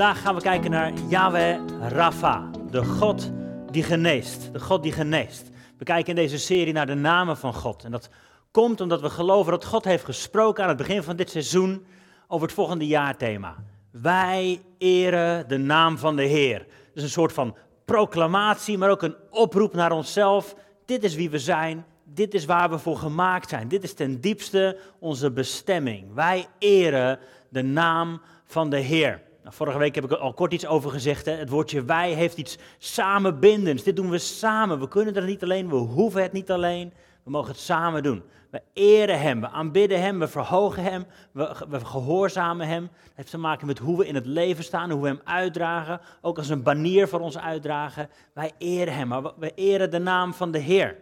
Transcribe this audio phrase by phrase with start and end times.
[0.00, 3.30] vandaag gaan we kijken naar Yahweh Rafa, de God
[3.70, 4.52] die geneest.
[4.52, 5.50] De God die geneest.
[5.78, 7.84] We kijken in deze serie naar de namen van God.
[7.84, 8.08] En dat
[8.50, 11.86] komt omdat we geloven dat God heeft gesproken aan het begin van dit seizoen
[12.28, 13.56] over het volgende jaarthema.
[13.90, 16.66] Wij eren de naam van de Heer.
[16.94, 20.54] Dus een soort van proclamatie, maar ook een oproep naar onszelf.
[20.84, 23.68] Dit is wie we zijn, dit is waar we voor gemaakt zijn.
[23.68, 26.14] Dit is ten diepste onze bestemming.
[26.14, 29.28] Wij eren de naam van de Heer.
[29.50, 31.26] Nou, vorige week heb ik al kort iets over gezegd.
[31.26, 31.32] Hè?
[31.32, 33.82] Het woordje wij heeft iets samenbindends.
[33.82, 34.80] Dit doen we samen.
[34.80, 36.92] We kunnen het niet alleen, we hoeven het niet alleen.
[37.22, 38.22] We mogen het samen doen.
[38.50, 42.82] We eren Hem, we aanbidden Hem, we verhogen Hem, we, we gehoorzamen Hem.
[42.82, 46.00] Het heeft te maken met hoe we in het leven staan, hoe we Hem uitdragen.
[46.20, 48.08] Ook als een banier voor ons uitdragen.
[48.34, 50.96] Wij eren Hem, maar we eren de naam van de Heer.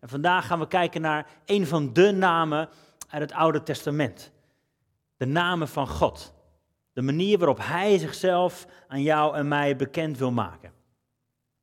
[0.00, 2.68] En vandaag gaan we kijken naar een van de namen
[3.08, 4.30] uit het Oude Testament.
[5.16, 6.32] De namen van God.
[6.92, 10.72] De manier waarop Hij zichzelf aan jou en mij bekend wil maken.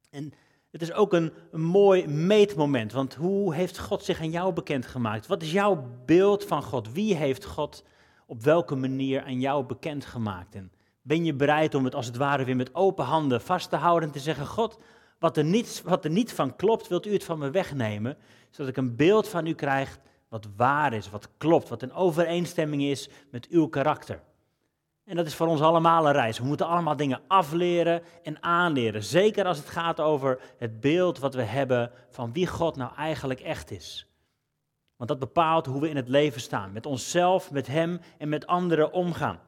[0.10, 0.34] En
[0.72, 5.28] het is ook een, mooi meetmoment, want hoe heeft God zich aan jou bekendgemaakt?
[5.28, 6.92] Wat is jouw beeld van God?
[6.92, 7.84] Wie heeft God
[8.26, 10.56] op welke manier aan jou bekendgemaakt?
[10.56, 13.76] En ben je bereid om het als het ware weer met open handen vast te
[13.76, 14.80] houden en te zeggen: God,
[15.20, 18.18] wat er, niet, wat er niet van klopt, wilt u het van me wegnemen,
[18.50, 22.82] zodat ik een beeld van u krijg wat waar is, wat klopt, wat in overeenstemming
[22.82, 24.22] is met uw karakter.
[25.10, 26.40] En dat is voor ons allemaal een reis.
[26.40, 29.04] We moeten allemaal dingen afleren en aanleren.
[29.04, 33.40] Zeker als het gaat over het beeld wat we hebben van wie God nou eigenlijk
[33.40, 34.08] echt is.
[34.96, 36.72] Want dat bepaalt hoe we in het leven staan.
[36.72, 39.40] Met onszelf, met Hem en met anderen omgaan.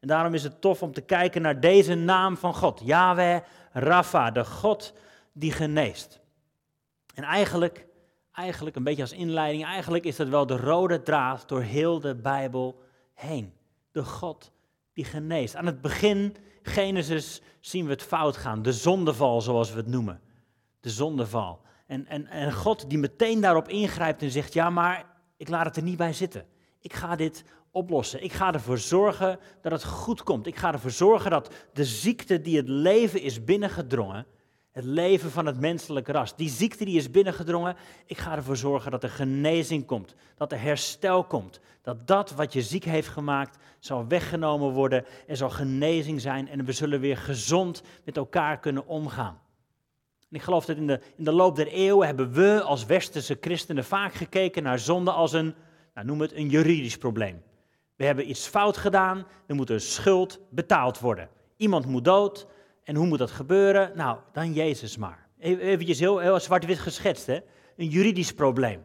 [0.00, 2.80] En daarom is het tof om te kijken naar deze naam van God.
[2.84, 3.40] Yahweh
[3.72, 4.92] Rafa, de God
[5.32, 6.20] die geneest.
[7.14, 7.86] En eigenlijk,
[8.32, 12.14] eigenlijk een beetje als inleiding, eigenlijk is dat wel de rode draad door heel de
[12.14, 12.82] Bijbel
[13.14, 13.52] heen.
[13.92, 14.52] De God
[14.98, 15.56] die geneest.
[15.56, 18.62] Aan het begin, Genesis, zien we het fout gaan.
[18.62, 20.20] De zondeval, zoals we het noemen.
[20.80, 21.60] De zondeval.
[21.86, 25.04] En, en, en God die meteen daarop ingrijpt en zegt, ja, maar
[25.36, 26.46] ik laat het er niet bij zitten.
[26.80, 28.22] Ik ga dit oplossen.
[28.22, 30.46] Ik ga ervoor zorgen dat het goed komt.
[30.46, 34.26] Ik ga ervoor zorgen dat de ziekte die het leven is binnengedrongen,
[34.72, 36.36] het leven van het menselijke ras.
[36.36, 40.60] Die ziekte die is binnengedrongen, ik ga ervoor zorgen dat er genezing komt, dat er
[40.60, 41.60] herstel komt.
[41.82, 46.64] Dat dat wat je ziek heeft gemaakt zal weggenomen worden, er zal genezing zijn en
[46.64, 49.40] we zullen weer gezond met elkaar kunnen omgaan.
[50.30, 53.36] En ik geloof dat in de, in de loop der eeuwen hebben we als westerse
[53.40, 55.54] christenen vaak gekeken naar zonde als een,
[55.94, 57.42] nou noem het een juridisch probleem.
[57.96, 61.28] We hebben iets fout gedaan, er moet een schuld betaald worden.
[61.56, 62.46] Iemand moet dood,
[62.88, 63.92] en hoe moet dat gebeuren?
[63.94, 65.26] Nou, dan Jezus maar.
[65.38, 67.38] Even heel, heel zwart-wit geschetst, hè?
[67.76, 68.84] Een juridisch probleem.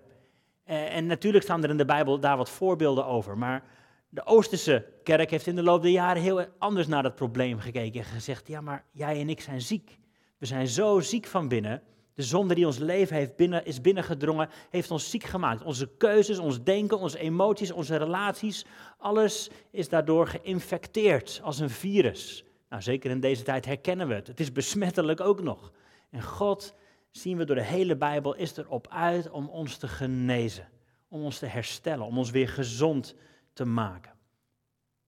[0.63, 3.37] Eh, en natuurlijk staan er in de Bijbel daar wat voorbeelden over.
[3.37, 3.63] Maar
[4.09, 7.99] de Oosterse kerk heeft in de loop der jaren heel anders naar dat probleem gekeken.
[7.99, 9.97] En gezegd, ja, maar jij en ik zijn ziek.
[10.37, 11.81] We zijn zo ziek van binnen.
[12.13, 15.63] De zonde die ons leven heeft binnen, is binnengedrongen, heeft ons ziek gemaakt.
[15.63, 18.65] Onze keuzes, ons denken, onze emoties, onze relaties,
[18.97, 22.45] alles is daardoor geïnfecteerd als een virus.
[22.73, 24.27] Nou, zeker in deze tijd herkennen we het.
[24.27, 25.71] Het is besmettelijk ook nog.
[26.09, 26.75] En God,
[27.11, 30.69] zien we door de hele Bijbel, is erop uit om ons te genezen.
[31.07, 33.15] Om ons te herstellen, om ons weer gezond
[33.53, 34.11] te maken.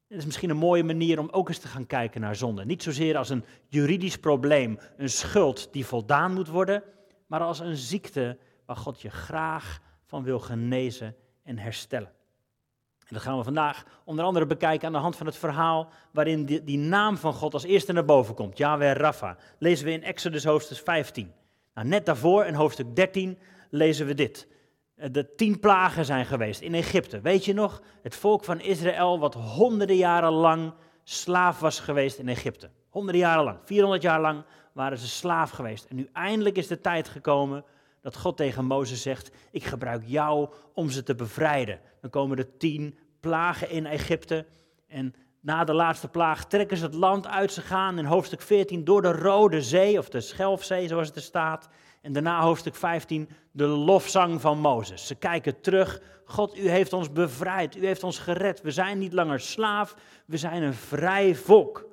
[0.07, 2.65] Het is misschien een mooie manier om ook eens te gaan kijken naar zonde.
[2.65, 6.83] Niet zozeer als een juridisch probleem, een schuld die voldaan moet worden,
[7.27, 12.11] maar als een ziekte waar God je graag van wil genezen en herstellen.
[13.07, 16.45] En dat gaan we vandaag onder andere bekijken aan de hand van het verhaal waarin
[16.45, 19.37] die, naam van God als eerste naar boven komt, Yahweh Rapha.
[19.59, 21.33] Lezen we in Exodus hoofdstuk 15.
[21.73, 23.37] Nou, net daarvoor, in hoofdstuk 13,
[23.69, 24.47] lezen we dit.
[24.95, 27.21] Eh, de tien plagen zijn geweest in Egypte.
[27.21, 27.81] Weet je nog?
[28.01, 30.73] Het volk van Israël wat honderden jaren lang
[31.03, 32.69] slaaf was geweest in Egypte.
[32.89, 35.85] Honderden jaren lang, 400 jaar lang waren ze slaaf geweest.
[35.85, 37.63] En nu eindelijk is de tijd gekomen
[38.01, 41.79] dat God tegen Mozes zegt: Ik gebruik jou om ze te bevrijden.
[42.05, 44.45] Dan komen er tien plagen in Egypte.
[44.87, 47.51] En na de laatste plaag trekken ze het land uit.
[47.51, 51.21] Ze gaan in hoofdstuk 14 door de Rode Zee, of de Schelfzee zoals het er
[51.21, 51.69] staat.
[52.01, 55.07] En daarna hoofdstuk 15 de lofzang van Mozes.
[55.07, 56.01] Ze kijken terug.
[56.25, 57.75] God, u heeft ons bevrijd.
[57.75, 58.61] U heeft ons gered.
[58.61, 59.95] We zijn niet langer slaaf.
[60.25, 61.85] We zijn een vrij volk.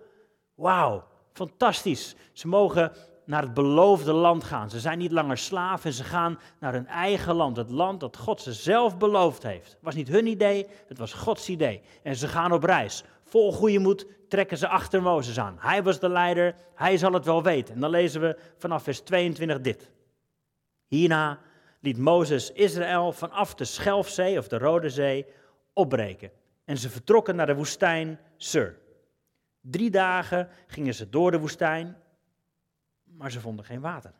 [0.55, 2.17] Wauw, fantastisch.
[2.32, 2.93] Ze mogen
[3.25, 4.71] naar het beloofde land gaan.
[4.71, 7.57] Ze zijn niet langer slaven en ze gaan naar hun eigen land.
[7.57, 9.71] Het land dat God ze zelf beloofd heeft.
[9.71, 11.81] Het was niet hun idee, het was Gods idee.
[12.03, 13.05] En ze gaan op reis.
[13.25, 15.57] Vol goede moed trekken ze achter Mozes aan.
[15.59, 17.75] Hij was de leider, hij zal het wel weten.
[17.75, 19.91] En dan lezen we vanaf vers 22 dit.
[20.87, 21.39] Hierna
[21.81, 25.27] liet Mozes Israël vanaf de Schelfzee of de Rode Zee
[25.73, 26.31] opbreken.
[26.65, 28.79] En ze vertrokken naar de woestijn Sur.
[29.61, 31.97] Drie dagen gingen ze door de woestijn,
[33.17, 34.12] maar ze vonden geen water.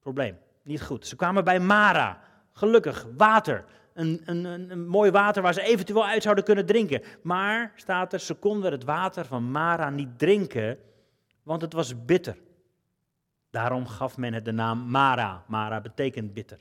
[0.00, 1.06] Probleem, niet goed.
[1.06, 2.20] Ze kwamen bij Mara.
[2.52, 3.64] Gelukkig, water.
[3.94, 7.02] Een, een, een, mooi water waar ze eventueel uit zouden kunnen drinken.
[7.22, 10.78] Maar, staat er, ze konden het water van Mara niet drinken,
[11.42, 12.36] want het was bitter.
[13.50, 15.44] Daarom gaf men het de naam Mara.
[15.46, 16.58] Mara betekent bitter.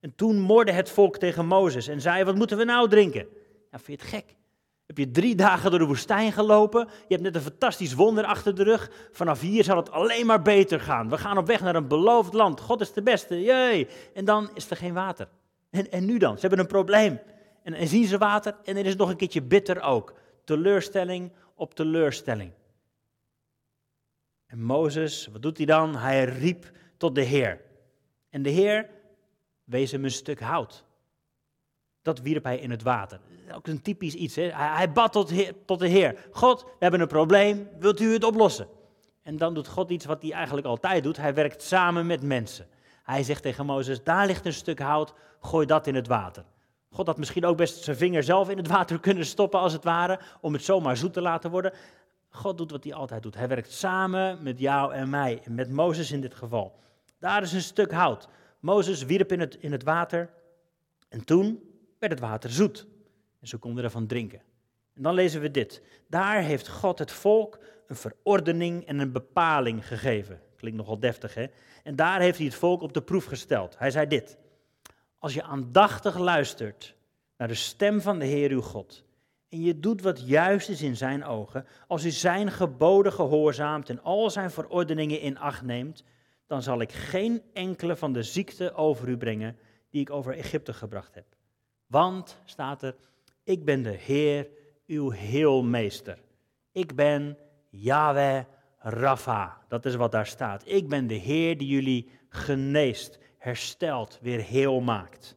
[0.00, 3.26] En toen morde het volk tegen Mozes en zei, wat moeten we nou drinken?
[3.70, 4.36] Ja, vind je het gek?
[4.86, 6.80] Heb je drie dagen door de woestijn gelopen?
[6.80, 8.90] Je hebt net een fantastisch wonder achter de rug.
[9.12, 11.08] Vanaf hier zal het alleen maar beter gaan.
[11.08, 12.60] We gaan op weg naar een beloofd land.
[12.60, 13.42] God is de beste.
[13.42, 13.88] Jee.
[14.14, 15.28] En dan is er geen water.
[15.70, 16.34] En, en nu dan?
[16.34, 17.20] Ze hebben een probleem.
[17.62, 20.14] En, en zien ze water en er is nog een keertje bitter ook.
[20.44, 22.52] Teleurstelling op teleurstelling.
[24.46, 25.96] En Mozes, wat doet hij dan?
[25.96, 27.60] Hij riep tot de Heer.
[28.30, 28.88] En de Heer
[29.64, 30.84] wees hem een stuk hout.
[32.04, 33.20] Dat wierp hij in het water.
[33.54, 34.36] Ook een typisch iets.
[34.36, 34.42] Hè?
[34.52, 35.32] Hij, bad tot,
[35.66, 36.26] tot de Heer.
[36.30, 37.68] God, we hebben een probleem.
[37.78, 38.66] Wilt u het oplossen?
[39.22, 41.16] En dan doet God iets wat hij eigenlijk altijd doet.
[41.16, 42.66] Hij werkt samen met mensen.
[43.02, 46.44] Hij zegt tegen Mozes, daar ligt een stuk hout, gooi dat in het water.
[46.90, 49.84] God had misschien ook best zijn vinger zelf in het water kunnen stoppen, als het
[49.84, 51.72] ware, om het zomaar zoet te laten worden.
[52.28, 53.34] God doet wat hij altijd doet.
[53.34, 56.78] Hij werkt samen met jou en mij, met Mozes in dit geval.
[57.18, 58.28] Daar is een stuk hout.
[58.60, 60.30] Mozes wierp in het, in het water
[61.08, 61.73] en toen
[62.08, 62.86] werd het water zoet.
[63.40, 64.42] En ze konden ervan drinken.
[64.94, 65.82] En dan lezen we dit.
[66.08, 70.40] Daar heeft God het volk een verordening en een bepaling gegeven.
[70.56, 71.46] Klinkt nogal deftig, hè?
[71.82, 73.78] En daar heeft hij het volk op de proef gesteld.
[73.78, 74.38] Hij zei dit.
[75.18, 76.94] Als je aandachtig luistert
[77.36, 79.04] naar de stem van de Heer uw God
[79.48, 84.02] en je doet wat juist is in zijn ogen, als u zijn geboden gehoorzaamt en
[84.02, 86.04] al zijn verordeningen in acht neemt,
[86.46, 89.56] dan zal ik geen enkele van de ziekte over u brengen
[89.90, 91.33] die ik over Egypte gebracht heb.
[91.94, 92.96] Want, staat er,
[93.44, 94.48] ik ben de Heer,
[94.86, 96.18] uw heelmeester.
[96.72, 97.38] Ik ben
[97.70, 98.44] Yahweh
[98.78, 99.62] Rafa.
[99.68, 100.62] Dat is wat daar staat.
[100.66, 105.36] Ik ben de Heer die jullie geneest, herstelt, weer heel maakt.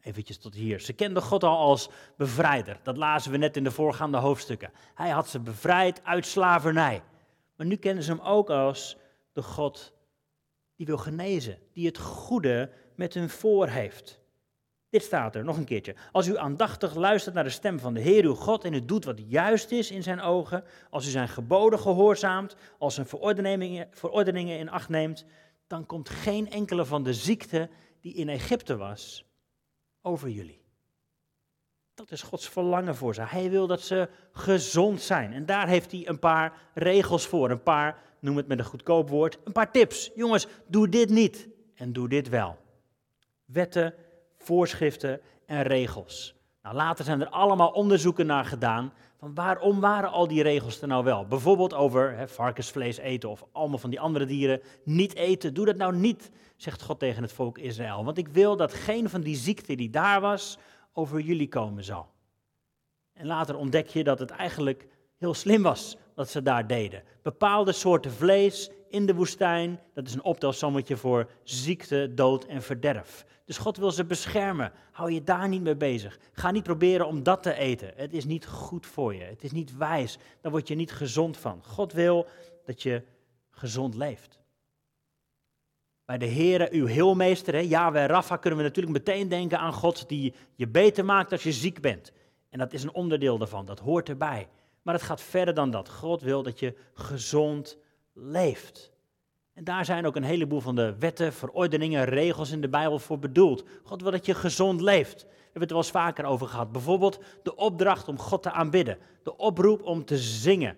[0.00, 0.80] Eventjes tot hier.
[0.80, 2.80] Ze kenden God al als bevrijder.
[2.82, 4.72] Dat lazen we net in de voorgaande hoofdstukken.
[4.94, 7.02] Hij had ze bevrijd uit slavernij.
[7.56, 8.96] Maar nu kennen ze hem ook als
[9.32, 9.92] de God
[10.76, 14.19] die wil genezen, die het goede met hun voor heeft.
[14.90, 15.94] Dit staat er nog een keertje.
[16.12, 19.04] Als u aandachtig luistert naar de stem van de Heer uw God en u doet
[19.04, 24.58] wat juist is in zijn ogen, als u zijn geboden gehoorzaamt, als zijn verordeningen, verordeningen
[24.58, 25.24] in acht neemt,
[25.66, 27.68] dan komt geen enkele van de ziekte
[28.00, 29.24] die in Egypte was
[30.02, 30.62] over jullie.
[31.94, 33.22] Dat is Gods verlangen voor ze.
[33.22, 35.32] Hij wil dat ze gezond zijn.
[35.32, 37.50] En daar heeft hij een paar regels voor.
[37.50, 40.10] Een paar, noem het met een goedkoop woord, een paar tips.
[40.14, 42.56] Jongens, doe dit niet en doe dit wel.
[43.44, 43.94] Wetten
[44.42, 46.34] voorschriften en regels.
[46.62, 50.88] Nou, later zijn er allemaal onderzoeken naar gedaan van waarom waren al die regels er
[50.88, 51.26] nou wel?
[51.26, 55.54] Bijvoorbeeld over varkensvlees eten of allemaal van die andere dieren niet eten.
[55.54, 58.04] Doe dat nou niet, zegt God tegen het volk Israël.
[58.04, 60.58] Want ik wil dat geen van die ziekte die daar was
[60.92, 62.08] over jullie komen zal.
[63.12, 67.02] En later ontdek je dat het eigenlijk heel slim was wat ze daar deden.
[67.22, 73.24] Bepaalde soorten vlees in de woestijn, dat is een optelsommetje voor ziekte, dood en verderf.
[73.50, 74.72] Dus God wil ze beschermen.
[74.90, 76.18] Hou je daar niet mee bezig.
[76.32, 77.92] Ga niet proberen om dat te eten.
[77.96, 79.22] Het is niet goed voor je.
[79.22, 80.18] Het is niet wijs.
[80.40, 81.62] Daar word je niet gezond van.
[81.64, 82.26] God wil
[82.64, 83.02] dat je
[83.50, 84.38] gezond leeft.
[86.04, 90.08] Bij de Heere, uw heelmeester, hè, Yahweh Rafa, kunnen we natuurlijk meteen denken aan God
[90.08, 92.12] die je beter maakt als je ziek bent.
[92.48, 94.48] En dat is een onderdeel daarvan, dat hoort erbij.
[94.82, 95.88] Maar het gaat verder dan dat.
[95.88, 97.78] God wil dat je gezond
[98.12, 98.89] leeft.
[99.60, 103.18] En daar zijn ook een heleboel van de wetten, verordeningen, regels in de Bijbel voor
[103.18, 103.64] bedoeld.
[103.84, 105.22] God wil dat je gezond leeft.
[105.22, 106.72] We hebben het wel eens vaker over gehad.
[106.72, 108.98] Bijvoorbeeld de opdracht om God te aanbidden.
[109.22, 110.76] De oproep om te zingen.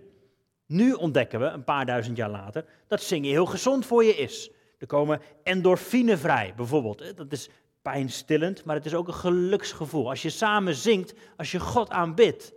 [0.66, 4.50] Nu ontdekken we, een paar duizend jaar later, dat zingen heel gezond voor je is.
[4.78, 7.16] Er komen endorfine vrij, bijvoorbeeld.
[7.16, 7.48] Dat is
[7.82, 10.08] pijnstillend, maar het is ook een geluksgevoel.
[10.08, 12.52] Als je samen zingt, als je God aanbidt,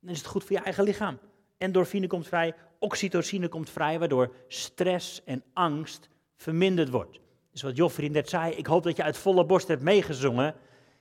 [0.00, 1.18] dan is het goed voor je eigen lichaam.
[1.58, 7.20] Endorfine komt vrij, oxytocine komt vrij, waardoor stress en angst verminderd wordt.
[7.52, 10.54] Dus wat Joffrey net zei, ik hoop dat je uit volle borst hebt meegezongen.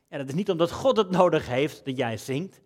[0.07, 2.61] En dat is niet omdat God het nodig heeft dat jij zingt.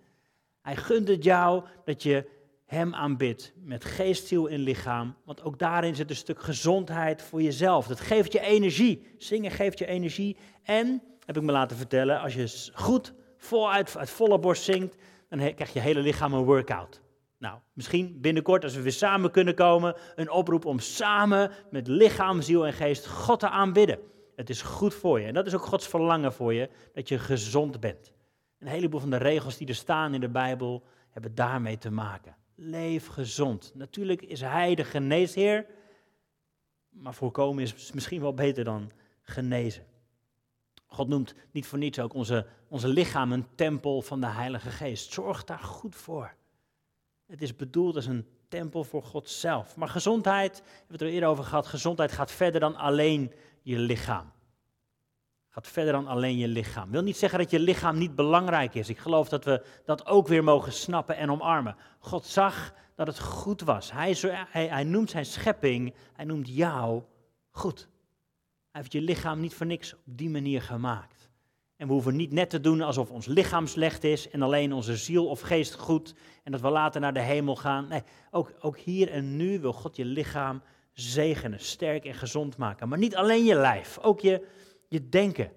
[0.61, 2.25] Hij gunt het jou dat je
[2.65, 5.15] hem aanbidt met geest, ziel en lichaam.
[5.25, 7.87] Want ook daarin zit een stuk gezondheid voor jezelf.
[7.87, 9.07] Dat geeft je energie.
[9.17, 10.37] Zingen geeft je energie.
[10.63, 14.95] En, heb ik me laten vertellen, als je goed voluit uit volle borst zingt,
[15.29, 17.02] dan krijg je hele lichaam een workout.
[17.43, 22.41] Nou, misschien binnenkort als we weer samen kunnen komen, een oproep om samen met lichaam,
[22.41, 23.99] ziel en geest God te aanbidden.
[24.35, 27.19] Het is goed voor je en dat is ook Gods verlangen voor je, dat je
[27.19, 28.11] gezond bent.
[28.59, 32.35] Een heleboel van de regels die er staan in de Bijbel hebben daarmee te maken.
[32.55, 33.71] Leef gezond.
[33.75, 35.65] Natuurlijk is Hij de geneesheer,
[36.89, 39.85] maar voorkomen is misschien wel beter dan genezen.
[40.85, 45.13] God noemt niet voor niets ook onze, onze lichaam een tempel van de Heilige Geest.
[45.13, 46.35] Zorg daar goed voor.
[47.25, 49.75] Het is bedoeld als een tempel voor God zelf.
[49.75, 53.79] Maar gezondheid, we hebben het er eerder over gehad, gezondheid gaat verder dan alleen je
[53.79, 54.31] lichaam.
[55.49, 56.91] Gaat verder dan alleen je lichaam.
[56.91, 58.89] Wil niet zeggen dat je lichaam niet belangrijk is.
[58.89, 61.75] Ik geloof dat we dat ook weer mogen snappen en omarmen.
[61.99, 63.91] God zag dat het goed was.
[63.91, 64.17] Hij,
[64.49, 67.03] hij, hij noemt zijn schepping, hij noemt jou
[67.49, 67.87] goed.
[68.71, 71.22] Hij heeft je lichaam niet voor niks op die manier gemaakt.
[71.77, 74.95] En we hoeven niet net te doen alsof ons lichaam slecht is en alleen onze
[74.95, 76.13] ziel of geest goed
[76.43, 77.87] en dat we later naar de hemel gaan.
[77.87, 78.01] Nee,
[78.31, 80.61] ook, ook hier en nu wil God je lichaam
[80.91, 82.89] zegenen, sterk en gezond maken.
[82.89, 84.47] Maar niet alleen je lijf, ook je,
[84.87, 85.51] je denken,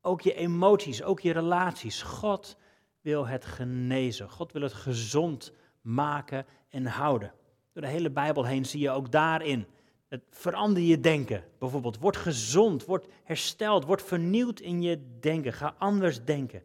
[0.00, 2.02] ook je emoties, ook je relaties.
[2.02, 2.56] God
[3.00, 4.30] wil het genezen.
[4.30, 7.32] God wil het gezond maken en houden.
[7.72, 9.66] Door de hele Bijbel heen zie je ook daarin.
[10.10, 11.44] Het verander je denken.
[11.58, 15.52] Bijvoorbeeld, word gezond, word hersteld, word vernieuwd in je denken.
[15.52, 16.62] Ga anders denken.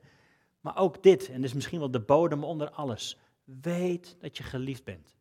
[0.62, 3.18] Maar ook dit, en dit is misschien wel de bodem onder alles.
[3.44, 5.16] Weet dat je geliefd bent.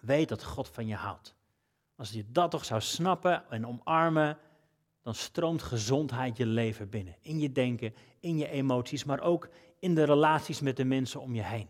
[0.00, 1.34] Weet dat God van je houdt.
[1.96, 4.38] Als je dat toch zou snappen en omarmen,
[5.02, 7.16] dan stroomt gezondheid je leven binnen.
[7.20, 9.48] In je denken, in je emoties, maar ook
[9.78, 11.68] in de relaties met de mensen om je heen.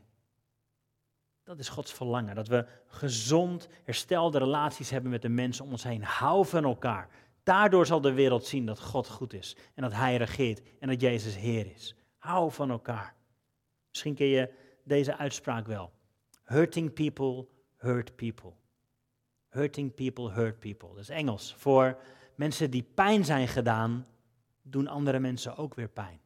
[1.50, 5.82] Dat is Gods verlangen, dat we gezond, herstelde relaties hebben met de mensen om ons
[5.82, 6.02] heen.
[6.02, 7.08] Hou van elkaar.
[7.42, 11.00] Daardoor zal de wereld zien dat God goed is en dat Hij regeert en dat
[11.00, 11.94] Jezus Heer is.
[12.18, 13.14] Hou van elkaar.
[13.88, 14.52] Misschien ken je
[14.84, 15.92] deze uitspraak wel.
[16.42, 18.52] Hurting people hurt people.
[19.48, 20.88] Hurting people hurt people.
[20.88, 21.98] Dat is Engels voor
[22.34, 24.06] mensen die pijn zijn gedaan,
[24.62, 26.20] doen andere mensen ook weer pijn.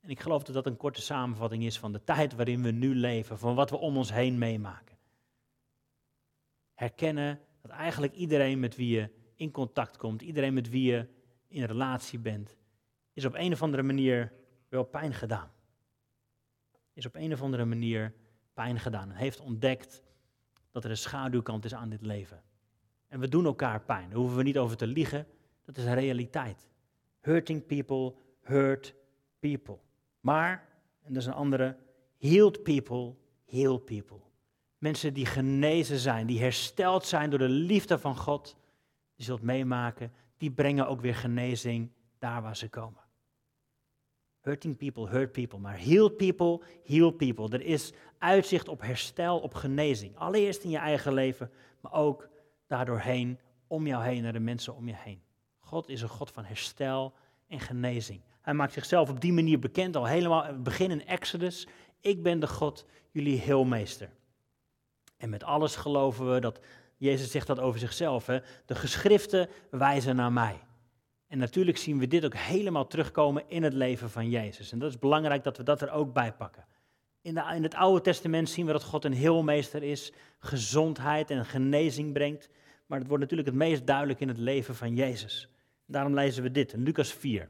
[0.00, 2.94] En ik geloof dat dat een korte samenvatting is van de tijd waarin we nu
[2.94, 4.96] leven, van wat we om ons heen meemaken.
[6.74, 11.06] Herkennen dat eigenlijk iedereen met wie je in contact komt, iedereen met wie je
[11.48, 12.56] in relatie bent,
[13.12, 14.32] is op een of andere manier
[14.68, 15.50] wel pijn gedaan.
[16.92, 18.14] Is op een of andere manier
[18.54, 20.02] pijn gedaan en heeft ontdekt
[20.70, 22.42] dat er een schaduwkant is aan dit leven.
[23.08, 24.08] En we doen elkaar pijn.
[24.08, 25.26] Daar hoeven we niet over te liegen.
[25.64, 26.68] Dat is realiteit.
[27.20, 28.94] Hurting people hurt
[29.38, 29.78] people.
[30.20, 30.68] Maar,
[31.02, 31.76] en dat is een andere,
[32.18, 34.20] healed people heal people.
[34.78, 38.56] Mensen die genezen zijn, die hersteld zijn door de liefde van God,
[39.14, 43.00] je zult meemaken, die brengen ook weer genezing daar waar ze komen.
[44.40, 47.48] Hurting people hurt people, maar healed people heal people.
[47.48, 50.16] Er is uitzicht op herstel, op genezing.
[50.16, 51.50] Allereerst in je eigen leven,
[51.80, 52.28] maar ook
[52.66, 55.22] daardoorheen, om jou heen, naar de mensen om je heen.
[55.58, 57.14] God is een God van herstel
[57.46, 58.20] en genezing.
[58.40, 61.66] Hij maakt zichzelf op die manier bekend, al helemaal begin in Exodus.
[62.00, 64.10] Ik ben de God, jullie heelmeester.
[65.16, 66.60] En met alles geloven we dat,
[66.96, 70.60] Jezus zegt dat over zichzelf, hè, de geschriften wijzen naar mij.
[71.26, 74.72] En natuurlijk zien we dit ook helemaal terugkomen in het leven van Jezus.
[74.72, 76.64] En dat is belangrijk dat we dat er ook bij pakken.
[77.22, 81.44] In, de, in het Oude Testament zien we dat God een heelmeester is, gezondheid en
[81.44, 82.48] genezing brengt.
[82.86, 85.48] Maar het wordt natuurlijk het meest duidelijk in het leven van Jezus.
[85.86, 87.48] Daarom lezen we dit in Lucas 4.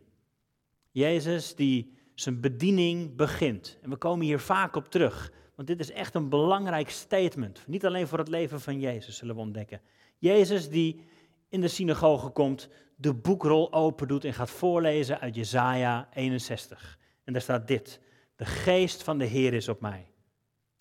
[0.91, 3.79] Jezus die zijn bediening begint.
[3.83, 7.65] En we komen hier vaak op terug, want dit is echt een belangrijk statement.
[7.67, 9.81] Niet alleen voor het leven van Jezus zullen we ontdekken.
[10.19, 11.01] Jezus die
[11.49, 16.99] in de synagoge komt, de boekrol open doet en gaat voorlezen uit Jesaja 61.
[17.25, 18.01] En daar staat dit:
[18.37, 20.11] De geest van de Heer is op mij,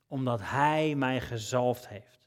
[0.08, 2.20] omdat Hij mij gezalfd heeft.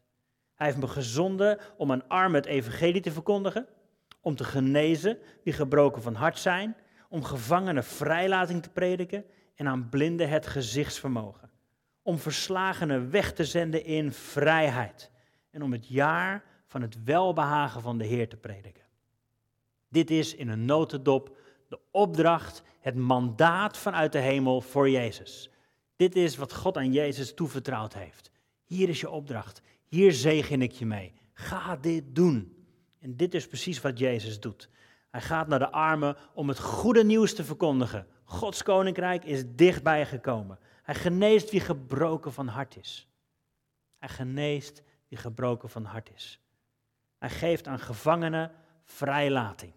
[0.55, 3.67] Hij heeft me gezonden om aan armen het evangelie te verkondigen,
[4.21, 6.77] om te genezen wie gebroken van hart zijn,
[7.13, 11.51] om gevangenen vrijlating te prediken en aan blinden het gezichtsvermogen,
[12.03, 15.11] om verslagenen weg te zenden in vrijheid
[15.51, 18.85] en om het jaar van het welbehagen van de Heer te prediken.
[19.89, 21.37] Dit is in een notendop
[21.69, 25.51] de opdracht, het mandaat vanuit de hemel voor Jezus.
[25.97, 28.31] Dit is wat God aan Jezus toevertrouwd heeft.
[28.65, 29.63] Hier is je opdracht.
[29.89, 31.13] Hier zegen ik je mee.
[31.33, 32.67] Ga dit doen.
[32.99, 34.69] En dit is precies wat Jezus doet.
[35.13, 38.07] Hij gaat naar de armen om het goede nieuws te verkondigen.
[38.25, 40.59] Gods koninkrijk is dichtbij gekomen.
[40.83, 43.09] Hij geneest wie gebroken van hart is.
[43.99, 46.41] Hij geneest wie gebroken van hart is.
[47.19, 48.53] Hij geeft aan gevangenen
[48.85, 49.73] vrijlating.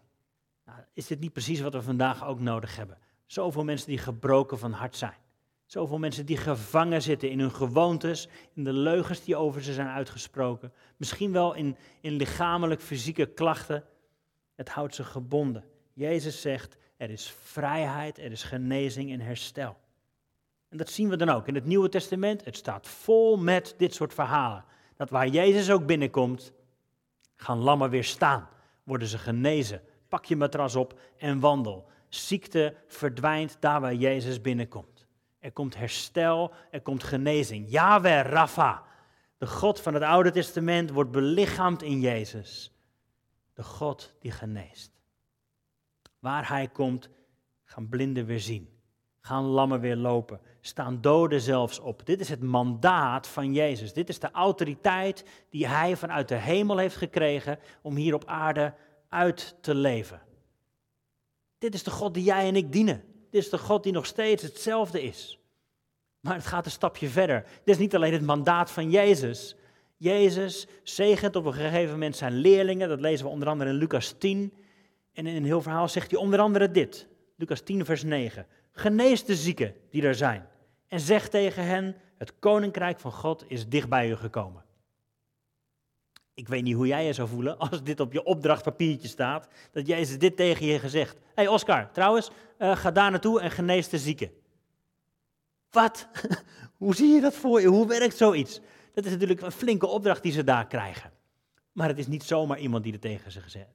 [0.66, 2.98] Nou, is dit niet precies wat we vandaag ook nodig hebben?
[3.26, 5.18] Zoveel mensen die gebroken van hart zijn.
[5.66, 9.88] Zoveel mensen die gevangen zitten in hun gewoontes, in de leugens die over ze zijn
[9.88, 10.74] uitgesproken.
[10.98, 13.84] Misschien wel in, in lichamelijk, fysieke klachten.
[14.56, 15.64] Het houdt ze gebonden.
[15.94, 19.78] Jezus zegt, er is vrijheid, er is genezing en herstel.
[20.70, 22.46] En dat zien we dan ook in het Nieuwe Testament.
[22.46, 24.66] Het staat vol met dit soort verhalen.
[24.96, 26.54] Dat waar Jezus ook binnenkomt,
[27.36, 28.48] gaan lammen weer staan,
[28.84, 29.82] worden ze genezen.
[30.10, 31.88] Pak je matras op en wandel.
[32.10, 35.06] Ziekte verdwijnt daar waar Jezus binnenkomt.
[35.40, 37.66] Er komt herstel, er komt genezing.
[37.70, 38.84] Yahweh Rafa,
[39.38, 42.75] de God van het Oude Testament, wordt belichaamd in Jezus.
[43.56, 44.92] De God die geneest.
[46.20, 47.10] Waar hij komt,
[47.64, 48.70] gaan blinden weer zien.
[49.20, 50.40] Gaan lammen weer lopen.
[50.62, 52.06] Staan doden zelfs op.
[52.06, 53.94] Dit is het mandaat van Jezus.
[53.94, 58.74] Dit is de autoriteit die hij vanuit de hemel heeft gekregen om hier op aarde
[59.10, 60.22] uit te leven.
[61.58, 63.04] Dit is de God die jij en ik dienen.
[63.32, 65.40] Dit is de God die nog steeds hetzelfde is.
[66.20, 67.42] Maar het gaat een stapje verder.
[67.42, 69.56] Dit is niet alleen het mandaat van Jezus.
[69.98, 72.90] Jezus zegent op een gegeven moment zijn leerlingen.
[72.90, 74.54] Dat lezen we onder andere in Lucas 10.
[75.14, 77.08] En in een heel verhaal zegt hij onder andere dit.
[77.36, 78.48] Lucas 10, vers 9.
[78.72, 80.48] Genees de zieken die er zijn.
[80.88, 84.64] En zeg tegen hen: Het koninkrijk van God is dicht bij u gekomen.
[86.34, 89.48] Ik weet niet hoe jij je zou voelen als dit op je opdrachtpapiertje staat.
[89.72, 91.14] Dat Jezus dit tegen je gezegd.
[91.14, 94.32] Hé hey Oscar, trouwens, uh, ga daar naartoe en genees de zieken.
[95.70, 96.08] Wat?
[96.78, 97.68] hoe zie je dat voor je?
[97.68, 98.62] Hoe werkt zoiets?
[98.96, 101.12] Dat is natuurlijk een flinke opdracht die ze daar krijgen.
[101.72, 103.66] Maar het is niet zomaar iemand die het tegen ze,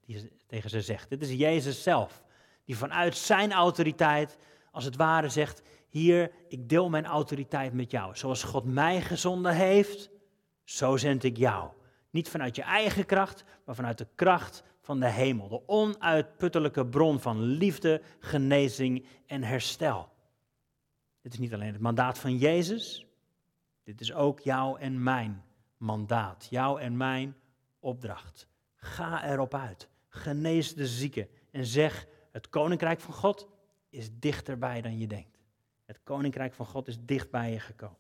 [0.47, 1.11] tegen ze zegt.
[1.11, 2.23] Het is Jezus zelf.
[2.65, 4.37] Die vanuit zijn autoriteit,
[4.73, 8.17] als het ware, zegt: Hier, ik deel mijn autoriteit met jou.
[8.17, 10.11] Zoals God mij gezonden heeft,
[10.65, 11.71] zo zend ik jou.
[12.11, 15.49] Niet vanuit je eigen kracht, maar vanuit de kracht van de hemel.
[15.49, 20.09] De onuitputtelijke bron van liefde, genezing en herstel.
[21.23, 23.10] Dit is niet alleen het mandaat van Jezus,
[23.91, 25.45] dit is ook jouw en mijn
[25.77, 26.47] mandaat.
[26.51, 27.37] Jouw en mijn
[27.79, 28.49] opdracht.
[28.77, 29.89] Ga erop uit.
[30.09, 33.49] Genees de zieken en zeg: Het koninkrijk van God
[33.89, 35.39] is dichterbij dan je denkt.
[35.85, 37.97] Het koninkrijk van God is dicht bij je gekomen.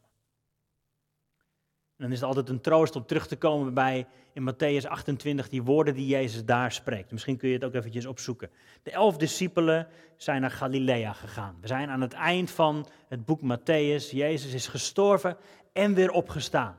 [2.00, 5.48] En dan is het altijd een troost om terug te komen bij in Matthäus 28
[5.48, 7.10] die woorden die Jezus daar spreekt.
[7.12, 8.50] Misschien kun je het ook eventjes opzoeken.
[8.82, 11.56] De elf discipelen zijn naar Galilea gegaan.
[11.60, 14.10] We zijn aan het eind van het boek Matthäus.
[14.10, 15.36] Jezus is gestorven
[15.72, 16.78] en weer opgestaan.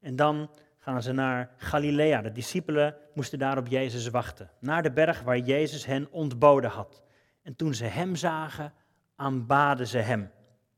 [0.00, 2.22] En dan gaan ze naar Galilea.
[2.22, 4.50] De discipelen moesten daar op Jezus wachten.
[4.58, 7.02] Naar de berg waar Jezus hen ontboden had.
[7.42, 8.72] En toen ze hem zagen,
[9.16, 10.30] aanbaden ze hem.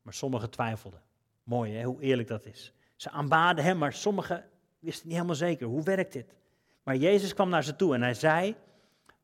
[0.03, 1.03] Maar sommigen twijfelden.
[1.43, 2.73] Mooi hè, hoe eerlijk dat is.
[2.97, 4.45] Ze aanbaden hem, maar sommigen
[4.79, 5.67] wisten niet helemaal zeker.
[5.67, 6.35] Hoe werkt dit?
[6.83, 8.57] Maar Jezus kwam naar ze toe en hij zei: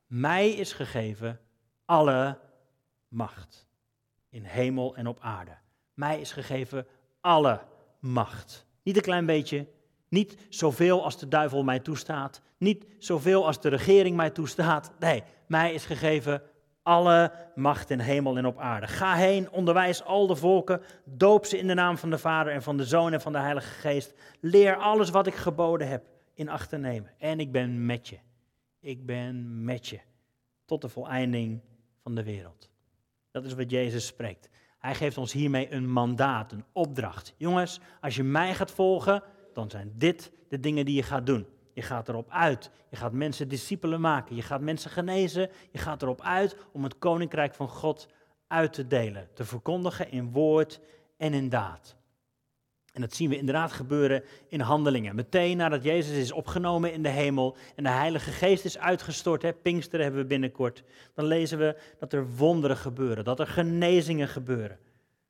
[0.07, 1.41] Mij is gegeven
[1.85, 2.38] alle
[3.09, 3.67] macht.
[4.29, 5.57] In hemel en op aarde.
[5.95, 6.87] Mij is gegeven
[7.21, 7.61] alle
[7.99, 8.67] macht.
[8.83, 9.67] Niet een klein beetje,
[10.09, 14.93] niet zoveel als de duivel mij toestaat, niet zoveel als de regering mij toestaat.
[14.99, 16.43] Nee, mij is gegeven
[16.83, 18.87] alle macht in hemel en op aarde.
[18.87, 22.63] Ga heen, onderwijs al de volken, doop ze in de naam van de Vader en
[22.63, 24.15] van de Zoon en van de Heilige Geest.
[24.41, 27.11] Leer alles wat ik geboden heb in acht te nemen.
[27.19, 28.19] En ik ben met je.
[28.81, 30.01] Ik ben met je.
[30.65, 31.61] Tot de voleinding
[32.03, 32.71] van de wereld.
[33.31, 34.49] Dat is wat Jezus spreekt.
[34.79, 37.35] Hij geeft ons hiermee een mandaat, een opdracht.
[37.37, 41.47] Jongens, als je mij gaat volgen, dan zijn dit de dingen die je gaat doen.
[41.73, 42.71] Je gaat erop uit.
[42.91, 44.37] Je gaat mensen discipelen maken.
[44.37, 45.51] Je gaat mensen genezen.
[45.71, 48.09] Je gaat erop uit om het koninkrijk van God
[48.47, 49.29] uit te delen.
[49.35, 50.81] Te verkondigen in woord
[51.17, 51.98] en in daad.
[52.99, 55.15] En dat zien we inderdaad gebeuren in handelingen.
[55.15, 59.53] Meteen nadat Jezus is opgenomen in de hemel en de Heilige Geest is uitgestort, hè,
[59.53, 60.83] Pinksteren hebben we binnenkort,
[61.15, 64.79] dan lezen we dat er wonderen gebeuren, dat er genezingen gebeuren.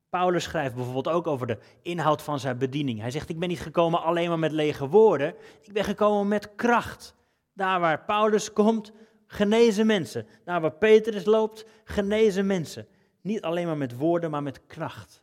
[0.09, 3.01] Paulus schrijft bijvoorbeeld ook over de inhoud van zijn bediening.
[3.01, 6.55] Hij zegt, ik ben niet gekomen alleen maar met lege woorden, ik ben gekomen met
[6.55, 7.15] kracht.
[7.55, 8.93] Daar waar Paulus komt,
[9.27, 10.27] genezen mensen.
[10.45, 12.87] Daar waar Petrus loopt, genezen mensen.
[13.21, 15.23] Niet alleen maar met woorden, maar met kracht.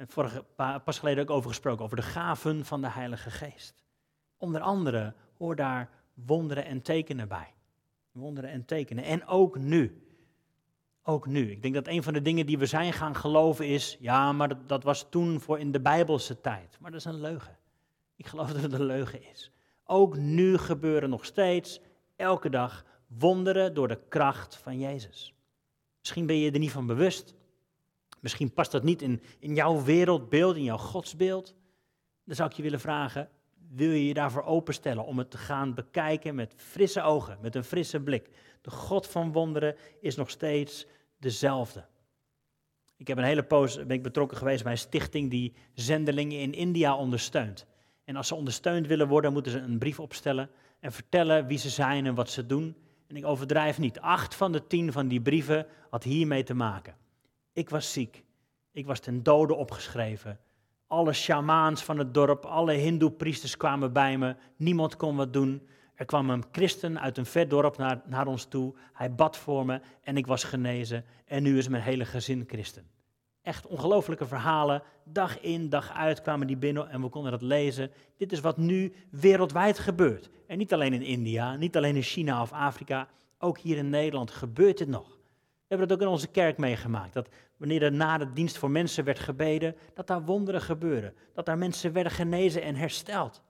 [0.00, 0.44] En vorige,
[0.84, 3.84] pas geleden ook over gesproken, over de gaven van de Heilige Geest.
[4.36, 7.54] Onder andere hoor daar wonderen en tekenen bij.
[8.12, 9.04] Wonderen en tekenen.
[9.04, 10.10] En ook nu
[11.02, 11.50] ook nu.
[11.50, 14.48] Ik denk dat een van de dingen die we zijn gaan geloven is, ja, maar
[14.48, 16.76] dat, dat was toen voor in de Bijbelse tijd.
[16.80, 17.58] Maar dat is een leugen.
[18.16, 19.52] Ik geloof dat het een leugen is.
[19.84, 21.80] Ook nu gebeuren nog steeds,
[22.16, 25.34] elke dag, wonderen door de kracht van Jezus.
[25.98, 27.34] Misschien ben je er niet van bewust.
[28.20, 31.54] Misschien past dat niet in, in jouw wereldbeeld, in jouw godsbeeld.
[32.24, 33.28] Dan zou ik je willen vragen,
[33.68, 37.64] wil je je daarvoor openstellen om het te gaan bekijken met frisse ogen, met een
[37.64, 38.28] frisse blik?
[38.60, 40.86] De God van wonderen is nog steeds
[41.18, 41.84] dezelfde.
[42.96, 46.52] Ik heb een hele poos ben ik betrokken geweest bij een stichting die zendelingen in
[46.52, 47.66] India ondersteunt.
[48.04, 51.68] En als ze ondersteund willen worden, moeten ze een brief opstellen en vertellen wie ze
[51.68, 52.76] zijn en wat ze doen.
[53.06, 54.00] En ik overdrijf niet.
[54.00, 56.94] Acht van de tien van die brieven had hiermee te maken.
[57.52, 58.24] Ik was ziek.
[58.72, 60.38] Ik was ten dode opgeschreven.
[60.86, 64.36] Alle shamaans van het dorp, alle hindoe-priesters kwamen bij me.
[64.56, 65.68] Niemand kon wat doen.
[65.94, 68.74] Er kwam een christen uit een vet dorp naar, naar ons toe.
[68.92, 71.04] Hij bad voor me en ik was genezen.
[71.24, 72.86] En nu is mijn hele gezin christen.
[73.42, 74.82] Echt ongelofelijke verhalen.
[75.04, 77.90] Dag in, dag uit kwamen die binnen en we konden dat lezen.
[78.16, 80.30] Dit is wat nu wereldwijd gebeurt.
[80.46, 83.08] En niet alleen in India, niet alleen in China of Afrika.
[83.38, 85.19] Ook hier in Nederland gebeurt dit nog.
[85.70, 87.12] We hebben dat ook in onze kerk meegemaakt.
[87.12, 91.14] Dat wanneer er na de dienst voor mensen werd gebeden, dat daar wonderen gebeuren.
[91.34, 93.42] Dat daar mensen werden genezen en hersteld.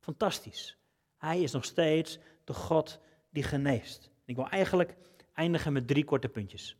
[0.00, 0.78] Fantastisch.
[1.16, 3.00] Hij is nog steeds de God
[3.30, 4.10] die geneest.
[4.24, 4.96] Ik wil eigenlijk
[5.32, 6.76] eindigen met drie korte puntjes.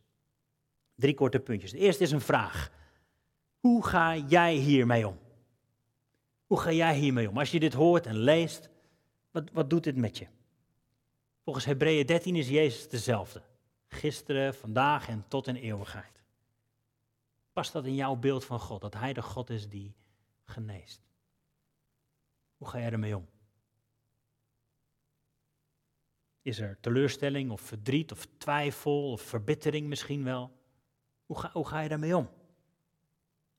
[0.95, 1.71] Drie korte puntjes.
[1.71, 2.71] De eerste is een vraag.
[3.59, 5.19] Hoe ga jij hiermee om?
[6.45, 7.37] Hoe ga jij hiermee om?
[7.37, 8.69] Als je dit hoort en leest,
[9.31, 10.27] wat, wat doet dit met je?
[11.43, 13.41] Volgens Hebreeën 13 is Jezus dezelfde.
[13.89, 16.23] Gisteren, vandaag en tot in eeuwigheid.
[17.53, 19.95] Past dat in jouw beeld van God, dat Hij de God is die
[20.43, 21.01] geneest?
[22.57, 23.27] Hoe ga jij ermee om?
[26.41, 30.51] Is er teleurstelling of verdriet of twijfel of verbittering misschien wel?
[31.25, 32.29] Hoe ga, hoe ga je daarmee om?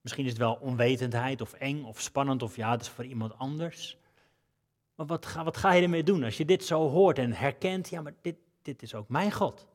[0.01, 3.39] Misschien is het wel onwetendheid of eng of spannend of ja, het is voor iemand
[3.39, 3.99] anders.
[4.95, 7.89] Maar wat ga, wat ga je ermee doen als je dit zo hoort en herkent,
[7.89, 9.67] ja, maar dit, dit is ook mijn God.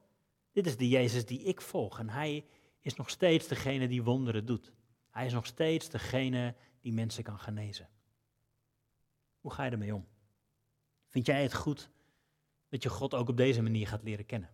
[0.55, 2.45] Dit is de Jezus die ik volg en hij
[2.79, 4.71] is nog steeds degene die wonderen doet.
[5.09, 7.89] Hij is nog steeds degene die mensen kan genezen.
[9.39, 10.07] Hoe ga je ermee om?
[11.07, 11.89] Vind jij het goed
[12.69, 14.49] dat je God ook op deze manier gaat leren kennen?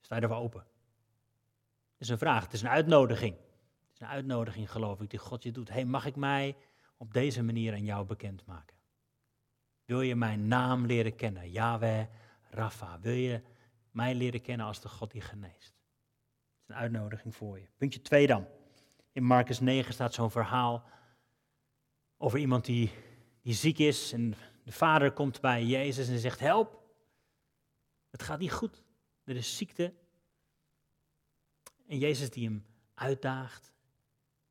[0.00, 0.60] Sta je ervoor open?
[1.92, 3.34] Het is een vraag, het is een uitnodiging.
[3.34, 5.68] Het is een uitnodiging, geloof ik, die God je doet.
[5.68, 6.56] hey, mag ik mij
[6.96, 8.76] op deze manier aan jou bekendmaken?
[9.84, 11.50] Wil je mijn naam leren kennen?
[11.50, 12.06] Yahweh,
[12.50, 13.00] Rafa.
[13.00, 13.42] Wil je
[13.92, 15.74] mij leren kennen als de God die geneest?
[15.74, 17.66] Het is een uitnodiging voor je.
[17.76, 18.46] Puntje 2 dan.
[19.12, 20.84] In Marcus 9 staat zo'n verhaal
[22.18, 22.90] over iemand die,
[23.42, 24.12] die ziek is.
[24.12, 26.82] En de vader komt bij Jezus en zegt: Help,
[28.10, 28.82] het gaat niet goed.
[29.24, 29.94] Er is ziekte.
[31.86, 33.72] En Jezus die hem uitdaagt.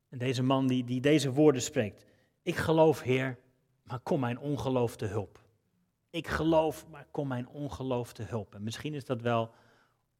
[0.08, 2.04] En deze man die, die deze woorden spreekt.
[2.42, 3.38] Ik geloof, Heer,
[3.82, 5.39] maar kom mijn ongeloof te hulp.
[6.10, 8.54] Ik geloof, maar kom mijn ongeloof te hulp.
[8.54, 9.50] En misschien is dat wel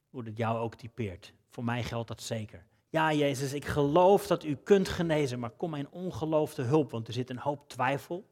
[0.09, 1.33] hoe het jou ook typeert.
[1.49, 2.65] Voor mij geldt dat zeker.
[2.89, 6.91] Ja, Jezus, ik geloof dat u kunt genezen, maar kom mijn ongeloof te hulp.
[6.91, 8.25] Want er zit een hoop twijfel,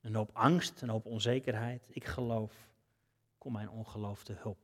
[0.00, 1.88] een hoop angst, een hoop onzekerheid.
[1.90, 2.68] Ik geloof,
[3.38, 4.58] kom mijn ongeloof te hulp.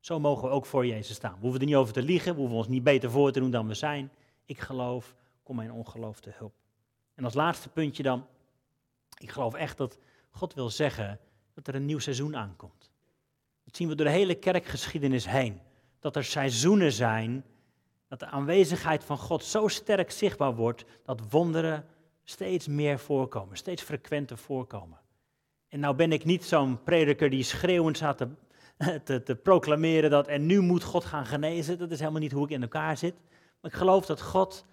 [0.00, 1.34] Zo mogen we ook voor Jezus staan.
[1.34, 3.50] We hoeven er niet over te liegen, we hoeven ons niet beter voor te doen
[3.50, 4.10] dan we zijn.
[4.44, 6.54] Ik geloof, kom mijn ongeloof te hulp.
[7.14, 8.26] En als laatste puntje dan,
[9.18, 9.98] ik geloof echt dat
[10.30, 11.20] God wil zeggen
[11.54, 12.90] dat er een nieuw seizoen aankomt.
[13.64, 15.60] Dat zien we door de hele kerkgeschiedenis heen.
[15.98, 17.44] Dat er seizoenen zijn,
[18.08, 21.86] dat de aanwezigheid van God zo sterk zichtbaar wordt, dat wonderen
[22.24, 24.98] steeds meer voorkomen, steeds frequenter voorkomen.
[25.68, 28.28] En nou ben ik niet zo'n prediker die schreeuwend staat te,
[29.04, 31.78] te, te proclameren dat en nu moet God gaan genezen.
[31.78, 33.14] Dat is helemaal niet hoe ik in elkaar zit.
[33.60, 34.64] Maar ik geloof dat God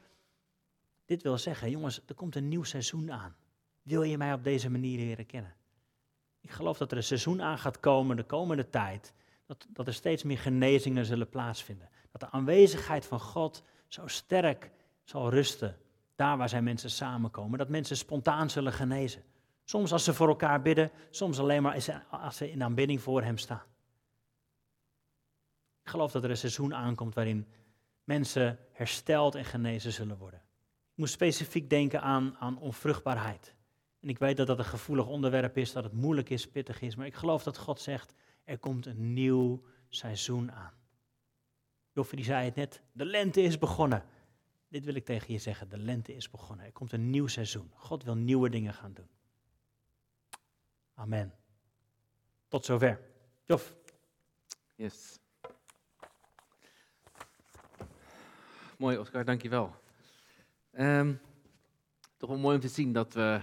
[1.05, 1.69] dit wil zeggen.
[1.69, 3.35] Jongens, er komt een nieuw seizoen aan.
[3.87, 5.55] Wil je mij op deze manier leren kennen?
[6.39, 9.13] Ik geloof dat er een seizoen aan gaat komen de komende tijd.
[9.45, 11.89] Dat, dat er steeds meer genezingen zullen plaatsvinden.
[12.11, 14.71] Dat de aanwezigheid van God zo sterk
[15.03, 15.77] zal rusten.
[16.15, 17.57] Daar waar zijn mensen samenkomen.
[17.57, 19.23] Dat mensen spontaan zullen genezen.
[19.63, 23.37] Soms als ze voor elkaar bidden, soms alleen maar als ze in aanbidding voor hem
[23.37, 23.65] staan.
[25.81, 27.47] Ik geloof dat er een seizoen aankomt waarin
[28.03, 30.39] mensen hersteld en genezen zullen worden.
[30.91, 33.55] Ik moet specifiek denken aan, aan onvruchtbaarheid.
[34.07, 36.95] En ik weet dat dat een gevoelig onderwerp is, dat het moeilijk is, pittig is,
[36.95, 40.73] maar ik geloof dat God zegt, er komt een nieuw seizoen aan.
[41.91, 44.03] Joffrey zei het net, de lente is begonnen.
[44.67, 46.65] Dit wil ik tegen je zeggen, de lente is begonnen.
[46.65, 47.71] Er komt een nieuw seizoen.
[47.73, 49.07] God wil nieuwe dingen gaan doen.
[50.93, 51.33] Amen.
[52.47, 53.01] Tot zover.
[53.45, 53.75] Jof.
[54.75, 55.19] Yes.
[58.77, 59.75] Mooi, Oscar, dankjewel.
[60.71, 61.19] Um,
[62.17, 63.41] toch wel mooi om te zien dat we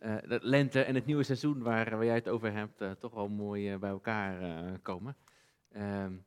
[0.00, 3.28] de lente en het nieuwe seizoen waar, waar jij het over hebt, uh, toch wel
[3.28, 4.38] mooi uh, bij elkaar
[4.82, 5.16] komen.
[5.76, 6.24] Um,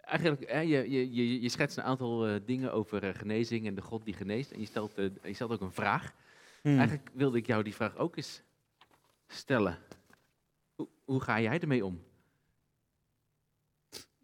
[0.00, 4.14] eigenlijk, je, je, je, je schetst een aantal dingen over genezing en de God die
[4.14, 4.50] geneest.
[4.50, 6.14] En je stelt, je stelt ook een vraag.
[6.62, 6.78] Hmm.
[6.78, 8.42] Eigenlijk wilde ik jou die vraag ook eens
[9.26, 9.78] stellen.
[10.74, 12.02] Hoe, hoe ga jij ermee om?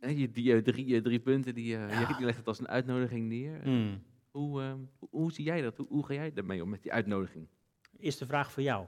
[0.01, 2.17] Die, die drie, drie punten, die, ja.
[2.17, 3.63] die legt het als een uitnodiging neer.
[3.63, 4.03] Hmm.
[4.31, 5.77] Hoe, uh, hoe, hoe, zie jij dat?
[5.77, 7.49] Hoe, hoe, ga jij ermee om met die uitnodiging?
[8.01, 8.85] Eerste vraag voor jou.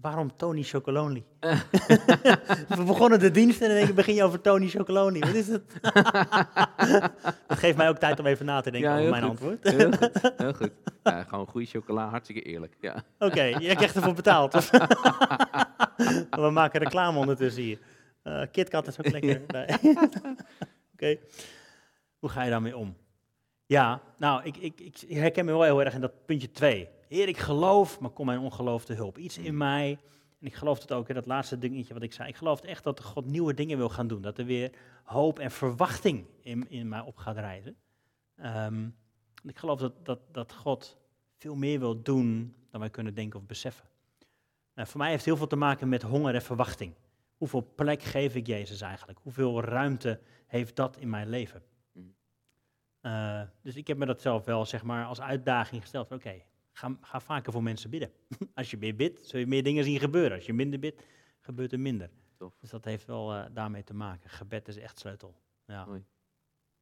[0.00, 1.24] waarom Tony Chocolonely?
[2.78, 5.20] We begonnen de dienst en dan begin je over Tony Chocolonely.
[5.20, 5.62] Wat is het?
[7.48, 9.30] dat geeft mij ook tijd om even na te denken Ja, over mijn goed.
[9.30, 9.68] antwoord.
[9.70, 10.32] Heel goed.
[10.36, 10.70] Heel goed.
[11.02, 12.74] Ja, gewoon goede chocola, hartstikke eerlijk.
[12.80, 13.04] Ja.
[13.18, 14.52] Oké, jij krijgt ervoor betaald.
[16.30, 17.78] We maken reclame ondertussen hier.
[18.22, 19.42] Eh KitKat is ook lekker.
[20.92, 21.16] Oké.
[22.18, 22.96] Hoe ga je daarmee om?
[23.66, 26.88] Ja, nou, ik, ik, ik herken me wel heel erg in dat puntje 2.
[27.12, 29.18] Heer, ik geloof, maar kom mijn ongeloof te hulp.
[29.18, 29.98] Iets in mij,
[30.40, 32.28] en ik geloof het ook, hè, dat laatste dingetje wat ik zei.
[32.28, 34.22] Ik geloof echt dat God nieuwe dingen wil gaan doen.
[34.22, 34.70] Dat er weer
[35.04, 37.76] hoop en verwachting in, in mij op gaat rijzen.
[38.36, 38.88] Ehm,
[39.42, 40.98] ik geloof dat, dat, dat God
[41.38, 43.86] veel meer wil doen dan wij kunnen denken of beseffen.
[44.74, 46.94] Nou, voor mij heeft het heel veel te maken met honger en verwachting.
[47.36, 49.18] Hoeveel plek geef ik Jezus eigenlijk?
[49.22, 51.62] Hoeveel ruimte heeft dat in mijn leven?
[51.92, 52.14] Mm.
[53.00, 56.12] Eh, dus ik heb me dat zelf wel zeg maar, als uitdaging gesteld.
[56.12, 56.42] Oké,
[56.72, 58.10] ga, ga vaker voor mensen bidden.
[58.54, 60.36] als je meer bidt, zul je meer dingen zien gebeuren.
[60.36, 61.02] Als je minder bidt,
[61.40, 62.10] gebeurt er minder.
[62.36, 62.56] Tof.
[62.60, 64.30] Dus dat heeft wel eh, daarmee te maken.
[64.30, 65.34] Gebed is echt sleutel.
[65.66, 66.04] Ja, Mooi.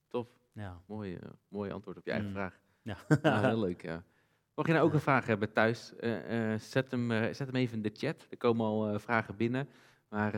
[0.09, 0.29] Tof.
[0.53, 0.83] ja.
[0.87, 2.35] Mooi, eh, mooi antwoord op je eigen Mm.
[2.35, 2.61] vraag.
[2.83, 2.97] ja.
[3.23, 4.05] Ja, heel leuk, ja.
[4.55, 7.83] Mocht je nou ook een vraag hebben thuis, eh, zet, hem, zet hem even in
[7.83, 8.27] de chat.
[8.31, 9.69] Er komen al vragen binnen.
[10.09, 10.33] Maar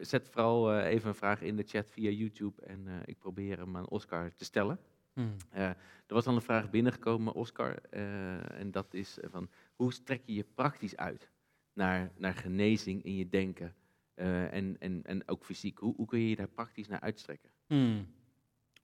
[0.00, 3.88] zet vooral even een vraag in de chat via YouTube en ik probeer hem aan
[3.88, 4.78] Oscar te stellen.
[5.12, 5.36] Hmm.
[5.50, 5.68] Eh,
[6.06, 10.22] er was al een vraag binnengekomen, Oscar, eh, en dat is eh, van hoe strek
[10.24, 11.30] je je praktisch uit
[11.72, 13.74] naar, naar genezing in je denken
[14.14, 15.78] en, en, en ook fysiek?
[15.78, 17.50] Hoe, hoe kun je je daar praktisch naar uitstrekken?
[17.66, 18.06] Hmm.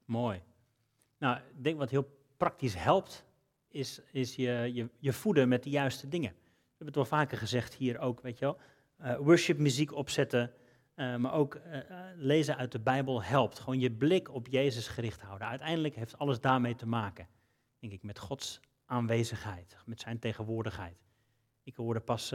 [0.04, 0.42] Mooi.
[1.18, 3.24] Nou, ik denk wat heel praktisch helpt,
[3.68, 6.30] is, is je, je, je voeden met de juiste dingen.
[6.30, 8.58] We hebben het wel vaker gezegd hier ook, weet je wel.
[9.18, 10.52] Worship muziek opzetten,
[10.96, 13.58] eh, maar ook eh, eh, lezen uit de Bijbel helpt.
[13.58, 15.48] Gewoon je blik op Jezus gericht houden.
[15.48, 17.26] Uiteindelijk heeft alles daarmee te maken,
[17.78, 21.04] denk ik, met Gods aanwezigheid, met zijn tegenwoordigheid.
[21.62, 22.34] Ik hoorde pas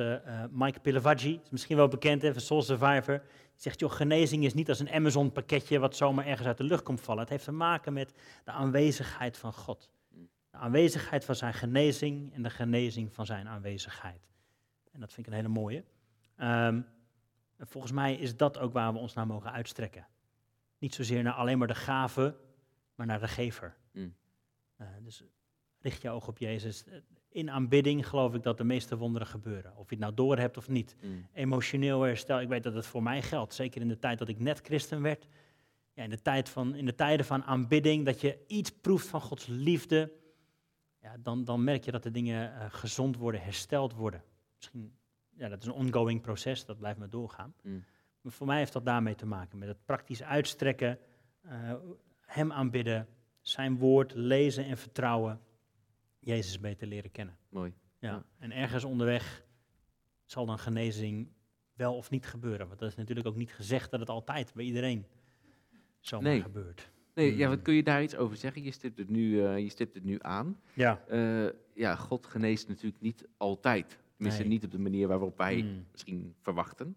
[0.50, 3.18] Mike Pilavaggi, is misschien wel bekend, van Soul Survivor.
[3.20, 6.64] Die zegt, joh, genezing is niet als een Amazon pakketje wat zomaar ergens uit de
[6.64, 7.22] lucht komt vallen.
[7.22, 9.90] Het heeft te maken met de aanwezigheid van God.
[10.50, 14.30] De aanwezigheid van zijn genezing en de genezing van zijn aanwezigheid.
[14.92, 15.84] En dat vind ik een hele mooie.
[16.36, 16.82] Ehm,
[17.62, 20.08] en volgens mij is dat ook waar we ons naar mogen uitstrekken.
[20.78, 22.36] Niet zozeer naar alleen maar de gave,
[22.96, 23.78] maar naar de gever.
[23.92, 24.16] Mm.
[24.76, 25.24] Eh, dus
[25.80, 26.84] richt je oog op Jezus.
[27.30, 29.76] In aanbidding geloof ik dat de meeste wonderen gebeuren.
[29.76, 30.96] Of je het nou door hebt of niet.
[31.02, 31.28] Mm.
[31.34, 33.54] Emotioneel herstel, ik weet dat het voor mij geldt.
[33.54, 35.28] Zeker in de tijd dat ik net christen werd.
[35.94, 39.22] Ja, in, de tijd van, in de tijden van aanbidding, dat je iets proeft van
[39.22, 40.12] Gods liefde.
[41.02, 44.24] Ja, dan, dan merk je dat de dingen eh, gezond worden, hersteld worden.
[44.56, 44.94] Misschien,
[45.42, 47.54] ja, dat is een ongoing proces, dat blijft maar doorgaan.
[47.64, 47.84] Mm.
[48.22, 51.00] Maar voor mij heeft dat daarmee te maken, met het praktisch uitstrekken,
[51.42, 51.74] eh,
[52.22, 53.08] Hem aanbidden,
[53.42, 55.40] Zijn woord lezen en vertrouwen,
[56.20, 57.38] Jezus beter leren kennen.
[57.50, 57.74] Mooi.
[58.00, 58.10] Ja.
[58.12, 58.24] Ja.
[58.40, 59.46] En ergens onderweg
[60.26, 61.28] zal dan genezing
[61.74, 62.68] wel of niet gebeuren.
[62.68, 65.06] Want dat is natuurlijk ook niet gezegd dat het altijd bij iedereen
[66.00, 66.42] zomaar Nee.
[66.42, 66.92] gebeurt.
[67.14, 67.56] Nee, ja, Mm.
[67.56, 68.64] wat kun je daar iets over zeggen?
[68.64, 70.62] Je stipt het nu, eh, je stipt het nu aan.
[70.74, 71.02] Ja.
[71.08, 74.00] Eh, ja, God geneest natuurlijk niet altijd.
[74.22, 74.52] Tenminste, Nee.
[74.52, 75.86] niet op de manier waarop wij Mm.
[75.92, 76.96] misschien verwachten.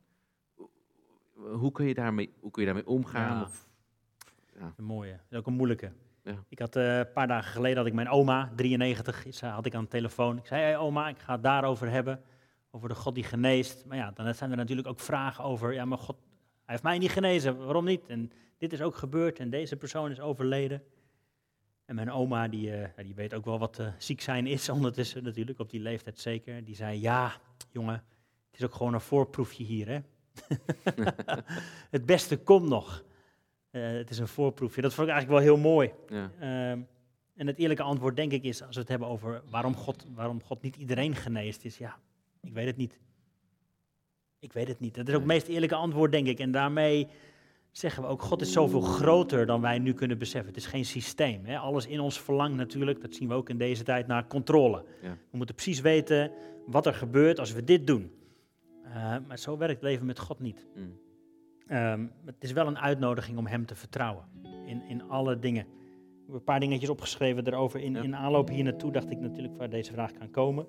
[1.35, 3.37] Hoe kun je daarmee, hoe kun je daarmee omgaan?
[3.37, 3.43] Ja.
[3.43, 3.69] Of,
[4.77, 5.11] Een mooie.
[5.13, 5.93] Dat is ook een moeilijke.
[6.23, 6.45] Ja.
[6.49, 9.67] Ik had eh, een paar dagen geleden had ik mijn oma, 93, is, eh, had
[9.67, 10.37] ik aan de telefoon.
[10.39, 12.23] Ik zei, hey, oma, ik ga het daarover hebben.
[12.71, 13.85] Over de God die geneest.
[13.87, 15.73] Maar ja, dan zijn er natuurlijk ook vragen over.
[15.73, 17.57] Ja, maar God, hij heeft mij niet genezen.
[17.65, 18.07] Waarom niet?
[18.07, 20.83] En dit is ook gebeurd en deze persoon is overleden.
[21.85, 25.23] En mijn oma, die, eh, die weet ook wel wat eh, ziek zijn is ondertussen
[25.23, 26.65] natuurlijk, op die leeftijd zeker.
[26.65, 27.33] Die zei, ja,
[27.71, 27.95] jongen,
[28.51, 29.99] het is ook gewoon een voorproefje hier, hè.
[31.97, 33.05] het beste komt nog.
[33.71, 34.83] Eh, het is een voorproefje.
[34.83, 35.93] Dat vond ik eigenlijk wel heel mooi.
[36.09, 36.31] ja.
[36.41, 36.81] Ehm,
[37.35, 40.43] en het eerlijke antwoord, denk ik, is als we het hebben over waarom God, waarom
[40.43, 41.99] God niet iedereen geneest, is ja,
[42.41, 43.01] ik weet het niet.
[44.39, 44.95] Ik weet het niet.
[44.95, 46.39] Dat is ook het meest eerlijke antwoord, denk ik.
[46.39, 47.09] En daarmee
[47.77, 50.49] zeggen we ook, God is zoveel groter dan wij nu kunnen beseffen.
[50.49, 51.45] Het is geen systeem.
[51.45, 51.59] Hè?
[51.59, 54.85] Alles in ons verlangt natuurlijk, dat zien we ook in deze tijd, naar controle.
[55.03, 55.17] Ja.
[55.31, 56.31] We moeten precies weten
[56.67, 58.11] wat er gebeurt als we dit doen.
[58.85, 60.67] Eh, maar zo werkt het leven met God niet.
[60.77, 60.99] Mm.
[61.67, 64.25] Ehm, het is wel een uitnodiging om Hem te vertrouwen
[64.67, 65.63] in, in alle dingen.
[65.63, 67.81] Ik heb een paar dingetjes opgeschreven erover.
[67.81, 68.03] In, Ja.
[68.03, 70.67] in aanloop hier naartoe dacht ik natuurlijk waar deze vraag kan komen.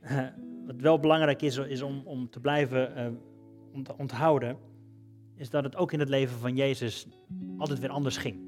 [0.00, 0.18] Eh,
[0.66, 3.18] wat wel belangrijk is, is om, om te blijven
[3.72, 4.56] ont- onthouden,
[5.36, 7.06] is dat het ook in het leven van Jezus
[7.58, 8.40] altijd weer anders ging.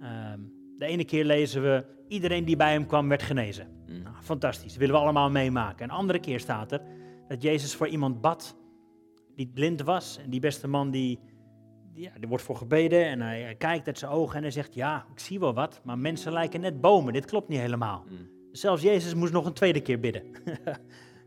[0.00, 0.40] Ehm,
[0.78, 3.68] de ene keer lezen we, iedereen die bij hem kwam werd genezen.
[3.86, 4.02] Mm.
[4.02, 5.84] Nou, fantastisch, willen we allemaal meemaken.
[5.84, 6.82] Een andere keer staat er
[7.28, 8.56] dat Jezus voor iemand bad
[9.34, 10.18] die blind was.
[10.18, 11.18] En die beste man, die,
[11.92, 14.50] die, ja, er wordt voor gebeden en hij, hij kijkt uit zijn ogen en hij
[14.50, 18.04] zegt, ja, ik zie wel wat, maar mensen lijken net bomen, dit klopt niet helemaal.
[18.08, 18.28] Mm.
[18.52, 20.22] Zelfs Jezus moest nog een tweede keer bidden.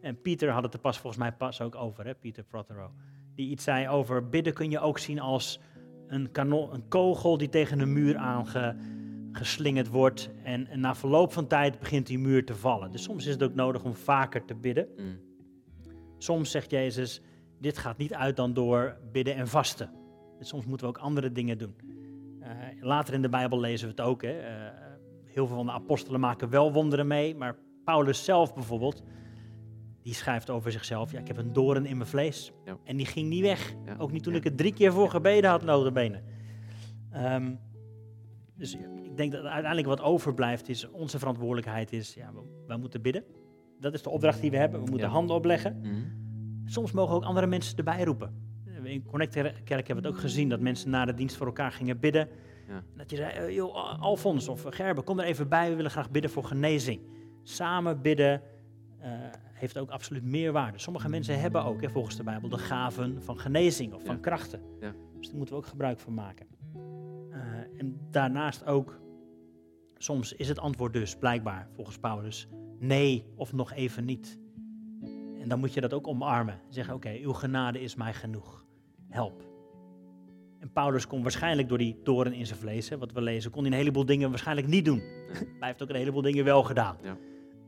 [0.02, 2.16] En Pieter had het er pas volgens mij pas ook over, hè?
[2.16, 2.92] Pieter Prothero.
[3.42, 5.60] Die iets zei over bidden kun je ook zien als
[6.08, 10.30] een, kanon, een kogel die tegen een muur aangeslingerd wordt.
[10.44, 12.92] En, en, na verloop van tijd begint die muur te vallen.
[12.92, 14.88] Dus soms is het ook nodig om vaker te bidden.
[14.98, 15.20] Mm.
[16.18, 17.22] Soms zegt Jezus,
[17.60, 19.90] dit gaat niet uit dan door bidden en vasten.
[20.38, 21.76] Dus soms moeten we ook andere dingen doen.
[22.42, 22.48] Uh,
[22.80, 24.22] later in de Bijbel lezen we het ook.
[24.22, 24.40] Hè?
[24.40, 24.72] Uh,
[25.26, 29.04] heel veel van de apostelen maken wel wonderen mee, maar Paulus zelf bijvoorbeeld,
[30.02, 32.52] die schrijft over zichzelf, ja, ik heb een doorn in mijn vlees.
[32.66, 32.78] Ja.
[32.84, 33.74] En die ging niet weg.
[33.86, 33.96] Ja.
[33.98, 34.38] Ook niet toen Ja.
[34.38, 36.22] ik het drie keer voor gebeden had, notabene.
[37.12, 37.52] Ehm
[38.56, 43.02] dus ik denk dat uiteindelijk wat overblijft is, onze verantwoordelijkheid is, ja, we, wij moeten
[43.02, 43.24] bidden.
[43.80, 44.84] Dat is de opdracht die we hebben.
[44.84, 45.80] We moeten handen opleggen.
[45.84, 46.20] Mm.
[46.66, 48.50] Soms mogen ook andere mensen erbij roepen.
[48.84, 51.72] In Connect Kerk hebben we het ook gezien dat mensen na de dienst voor elkaar
[51.72, 52.28] gingen bidden.
[52.98, 56.12] Dat je zei, eh, joh, Alfons of Gerben, kom er even bij, we willen graag
[56.12, 57.02] bidden voor genezing.
[57.44, 58.42] Samen bidden
[59.00, 59.10] eh,
[59.62, 60.78] heeft ook absoluut meerwaarde.
[60.80, 64.22] Sommige mensen hebben ook, hè, volgens de Bijbel, de gaven van genezing of van Ja.
[64.22, 64.62] krachten.
[64.80, 64.94] Ja.
[65.18, 66.48] Dus daar moeten we ook gebruik van maken.
[67.32, 69.00] Eh, en daarnaast ook,
[69.98, 72.48] soms is het antwoord dus blijkbaar, volgens Paulus,
[72.80, 74.40] nee of nog even niet.
[75.42, 76.60] En dan moet je dat ook omarmen.
[76.70, 78.66] Zeggen, oké, uw genade is mij genoeg.
[79.10, 79.50] Help.
[80.60, 83.62] En Paulus kon waarschijnlijk door die doren in zijn vlees, hè, wat we lezen, kon
[83.64, 84.98] hij een heleboel dingen waarschijnlijk niet doen.
[85.28, 86.98] Maar hij heeft ook een heleboel dingen wel gedaan.
[87.04, 87.18] Ja.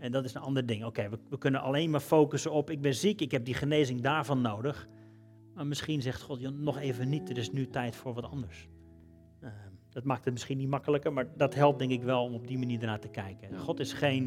[0.04, 0.86] En dat is een ander ding.
[0.86, 4.02] Oké, we, we kunnen alleen maar focussen op, ik ben ziek, ik heb die genezing
[4.02, 4.88] daarvan nodig.
[5.54, 8.68] Maar misschien zegt God, joh, nog even niet, er is nu tijd voor wat anders.
[9.39, 9.50] Eh,
[9.89, 12.58] dat maakt het misschien niet makkelijker, maar dat helpt denk ik wel om op die
[12.58, 13.60] manier ernaar te kijken.
[13.60, 14.24] God is geen,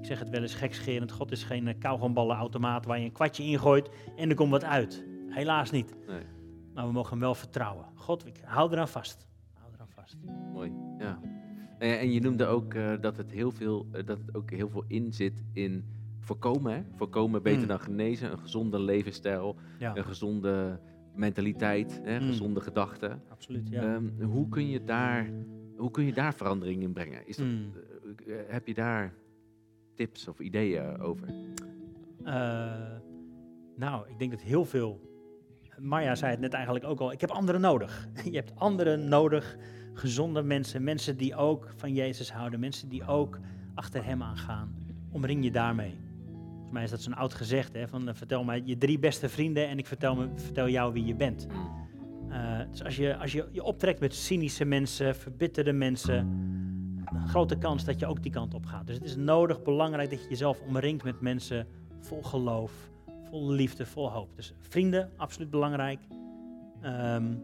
[0.00, 3.42] ik zeg het wel eens gekscherend, God is geen uh, kauwgomballenautomaat waar je een kwartje
[3.42, 5.04] ingooit en er komt wat uit.
[5.28, 5.94] Helaas niet.
[6.06, 6.22] Nee.
[6.74, 7.86] Maar we mogen hem wel vertrouwen.
[7.94, 9.26] God, ik hou eraan vast.
[9.52, 10.16] Hou eraan vast.
[10.52, 11.20] Mooi, ja.
[11.78, 14.68] En, en je noemde ook eh, dat, het heel veel, eh, dat het ook heel
[14.68, 15.84] veel in zit in
[16.20, 16.72] voorkomen.
[16.74, 16.82] Hè?
[16.96, 17.66] Voorkomen beter Mm.
[17.66, 18.32] dan genezen.
[18.32, 20.78] Een gezonde levensstijl, Ja, een gezonde
[21.14, 22.20] mentaliteit, hè?
[22.20, 22.26] Mm.
[22.26, 23.22] gezonde gedachten.
[23.28, 23.68] absoluut.
[23.68, 23.82] Ja.
[23.94, 25.30] Ehm, hoe, kun je daar,
[25.76, 27.26] hoe kun je daar verandering in brengen?
[27.26, 27.72] Is dat, Mm.
[28.26, 29.12] eh, eh, heb je daar
[29.94, 31.28] tips of ideeën over?
[32.24, 32.72] Eh,
[33.76, 35.00] nou, ik denk dat heel veel.
[35.78, 37.12] Marja zei het net eigenlijk ook al.
[37.12, 38.08] Ik heb anderen nodig.
[38.30, 39.56] Je hebt anderen nodig.
[39.98, 40.82] Gezonde mensen.
[40.82, 42.60] Mensen die ook van Jezus houden.
[42.60, 43.38] Mensen die ook
[43.74, 44.74] achter hem aangaan.
[45.10, 45.94] Omring je daarmee.
[46.50, 47.72] Volgens mij is dat zo'n oud gezegd.
[47.72, 50.92] Hè, van, eh, vertel mij je drie beste vrienden en ik vertel, me, vertel jou
[50.92, 51.46] wie je bent.
[51.46, 51.78] Mm.
[52.30, 56.16] Eh, dus als je, als je je optrekt met cynische mensen, verbitterde mensen,
[57.14, 58.86] een grote kans dat je ook die kant op gaat.
[58.86, 61.66] Dus het is nodig, belangrijk dat je jezelf omringt met mensen
[62.00, 62.90] vol geloof,
[63.30, 64.36] vol liefde, vol hoop.
[64.36, 66.00] Dus vrienden, absoluut belangrijk.
[66.82, 67.34] Ehm,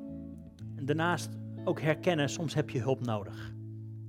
[0.76, 1.28] en daarnaast
[1.64, 3.52] ook herkennen, soms heb je hulp nodig.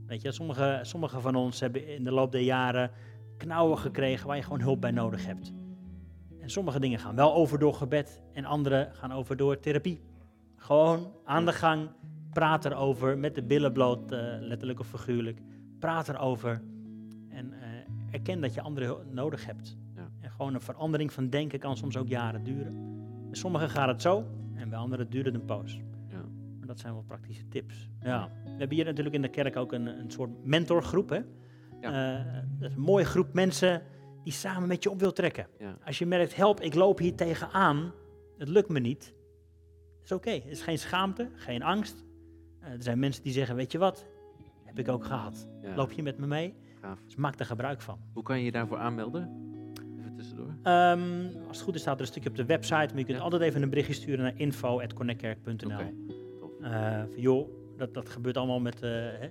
[0.06, 2.92] Weet je, sommige, sommige van ons hebben in de loop der jaren
[3.38, 5.54] knauwen gekregen waar je gewoon hulp bij nodig hebt.
[6.42, 10.02] En sommige dingen gaan wel over door gebed en andere gaan over door therapie.
[10.56, 11.90] Gewoon aan de gang,
[12.34, 15.42] praat erover, met de billen bloot, eh, letterlijk of figuurlijk.
[15.80, 16.62] Praat erover
[17.30, 17.68] en eh,
[18.12, 19.78] erken dat je anderen nodig hebt.
[19.96, 20.10] Ja.
[20.20, 22.74] En gewoon een verandering van denken kan soms ook jaren duren.
[23.30, 25.80] Bij sommigen gaat het zo en bij anderen duurt het een poos.
[26.76, 27.90] Dat zijn wel praktische tips.
[28.02, 28.32] Ja.
[28.44, 31.10] We hebben hier natuurlijk in de kerk ook een, een soort mentorgroep.
[31.10, 31.20] Hè?
[31.82, 32.18] Ja.
[32.18, 33.82] Eh, dat is een mooie groep mensen
[34.24, 35.48] die samen met je op wil trekken.
[35.60, 35.78] Ja.
[35.86, 37.94] Als je merkt, help, ik loop hier tegenaan,
[38.38, 39.14] het lukt me niet.
[40.04, 40.30] is oké.
[40.30, 42.04] Het is geen schaamte, geen angst.
[42.60, 44.06] Eh, er zijn mensen die zeggen, weet je wat,
[44.64, 45.48] heb ik ook gehad.
[45.62, 45.76] Ja.
[45.76, 46.54] Loop je met me mee?
[46.82, 47.04] Gaaf.
[47.06, 48.00] Dus maak er gebruik van.
[48.14, 49.54] Hoe kan je je daarvoor aanmelden?
[50.00, 50.56] Even tussendoor.
[50.64, 53.20] Ehm, als het goed is staat er een stukje op de website, maar je kunt
[53.20, 55.70] altijd even een berichtje sturen naar info.connectkerk.nl.
[55.70, 55.86] Eh,
[56.72, 59.26] van, joh, dat, dat gebeurt allemaal met, eh, hè,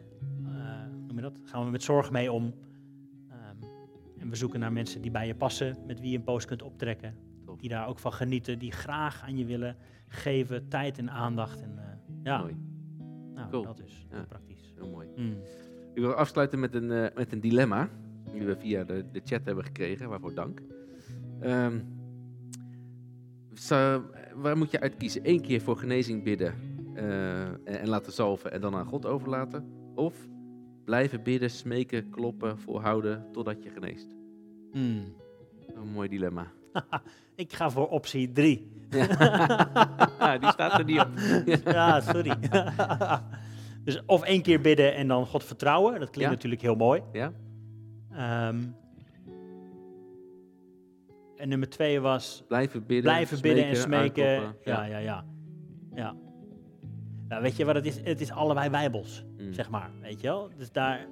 [0.44, 1.40] eh, noem je dat?
[1.44, 2.55] Gaan we met zorg mee om.
[3.31, 3.70] Ehm,
[4.18, 6.62] en we zoeken naar mensen die bij je passen, met wie je een post kunt
[6.62, 7.14] optrekken.
[7.59, 9.77] Die daar ook van genieten, die graag aan je willen
[10.09, 11.61] geven, tijd en aandacht.
[11.62, 11.85] En, eh,
[12.23, 12.57] ja, Mooi,
[13.35, 13.62] nou, Cool.
[13.64, 14.25] dat is Ja.
[14.29, 14.73] praktisch.
[14.77, 15.09] heel mooi.
[15.16, 15.37] Mm.
[15.94, 17.88] Ik wil afsluiten met een, eh, met een dilemma.
[18.33, 20.61] Die we via de, de chat hebben gekregen, waarvoor dank.
[23.54, 24.04] Zo-
[24.35, 25.21] waar moet je uitkiezen?
[25.25, 26.54] Eén keer voor genezing bidden eh,
[26.95, 29.73] en, en laten zalven en dan aan God overlaten?
[29.95, 30.15] Of
[30.85, 34.15] blijven bidden, smeken, kloppen, volhouden totdat je geneest?
[34.73, 35.15] Mm.
[35.75, 36.47] Een mooi dilemma.
[37.37, 38.73] Ik ga voor optie 3.
[40.19, 41.09] Ja, die staat er niet op.
[41.65, 42.37] ja, sorry.
[43.85, 45.92] dus of één keer bidden en dan God vertrouwen.
[46.01, 46.37] Dat klinkt Ja.
[46.37, 47.03] natuurlijk heel mooi.
[47.13, 47.33] Ja?
[48.11, 48.57] Ehm,
[51.37, 54.55] en nummer twee was Blijven bidden, blijven bidden en smeken.
[54.65, 55.25] Ja, ja, ja.
[55.95, 56.15] ja.
[57.35, 58.01] Nou, weet je wat het is?
[58.05, 59.53] Het is allebei bijbels, Mm.
[59.53, 59.91] zeg maar.
[60.01, 60.51] Weet je wel?
[60.57, 61.07] Dus daar,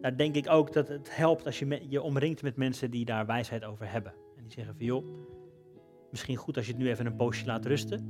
[0.00, 3.04] daar denk ik ook dat het helpt als je me- je omringt met mensen die
[3.04, 4.12] daar wijsheid over hebben.
[4.36, 5.04] En Die zeggen van joh,
[6.10, 8.06] misschien goed als je het nu even een poosje laat rusten.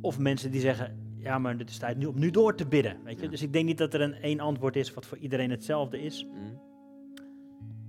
[0.00, 2.96] Of mensen die zeggen, ja, maar het is tijd nu om nu door te bidden.
[3.04, 3.24] Weet je?
[3.24, 3.30] Ja.
[3.30, 6.26] Dus ik denk niet dat er een één antwoord is wat voor iedereen hetzelfde is.
[6.26, 6.60] Mm.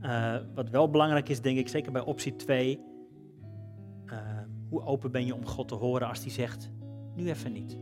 [0.02, 2.80] Eh, wat wel belangrijk is, denk ik, zeker bij optie 2.
[4.06, 4.18] eh,
[4.70, 6.72] hoe open ben je om God te horen als hij zegt,
[7.16, 7.78] nu even niet.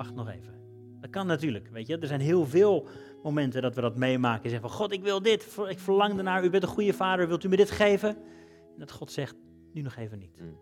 [0.00, 0.54] Wacht nog even.
[1.00, 1.98] Dat kan natuurlijk, weet je.
[1.98, 2.86] Er zijn heel veel
[3.22, 4.44] momenten dat we dat meemaken.
[4.44, 5.58] En zeggen van, God, ik wil dit.
[5.68, 6.44] Ik verlang ernaar.
[6.44, 7.28] U bent een goede vader.
[7.28, 8.08] Wilt u me dit geven?
[8.72, 9.36] En dat God zegt,
[9.72, 10.40] nu nog even niet.
[10.40, 10.56] Mm.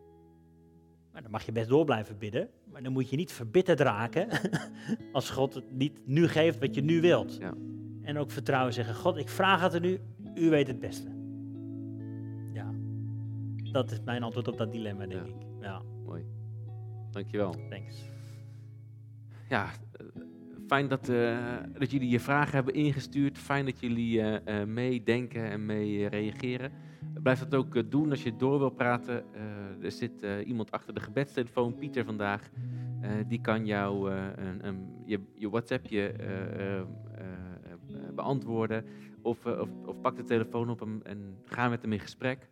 [1.13, 2.49] Maar dan mag je best door blijven bidden.
[2.73, 4.29] Maar dan moet je niet verbitterd raken
[5.13, 7.37] als God het niet nu geeft wat je nu wilt.
[7.37, 7.55] Ja.
[8.03, 10.01] En ook vertrouwen zeggen, God, ik vraag het er nu.
[10.35, 11.09] U weet het beste.
[12.53, 12.71] Ja.
[13.73, 15.33] Dat is mijn antwoord op dat dilemma, denk Ja.
[15.33, 15.47] ik.
[15.61, 16.25] Ja, Mooi.
[17.11, 17.55] Dankjewel.
[17.71, 18.17] thanks.
[19.49, 19.69] Ja,
[20.67, 21.39] fijn dat, eh,
[21.79, 23.39] dat jullie je vragen hebben ingestuurd.
[23.39, 26.73] Fijn dat jullie eh, eh, meedenken en mee reageren.
[27.23, 29.25] Blijf dat ook doen als je door wil praten.
[29.83, 32.51] Er zit iemand achter de gebedstelefoon, Pieter vandaag.
[33.29, 36.15] Die kan jou een, een- je, je WhatsAppje
[38.15, 38.85] beantwoorden.
[39.23, 42.49] Of, of, of pak de telefoon op hem en ga met hem in gesprek.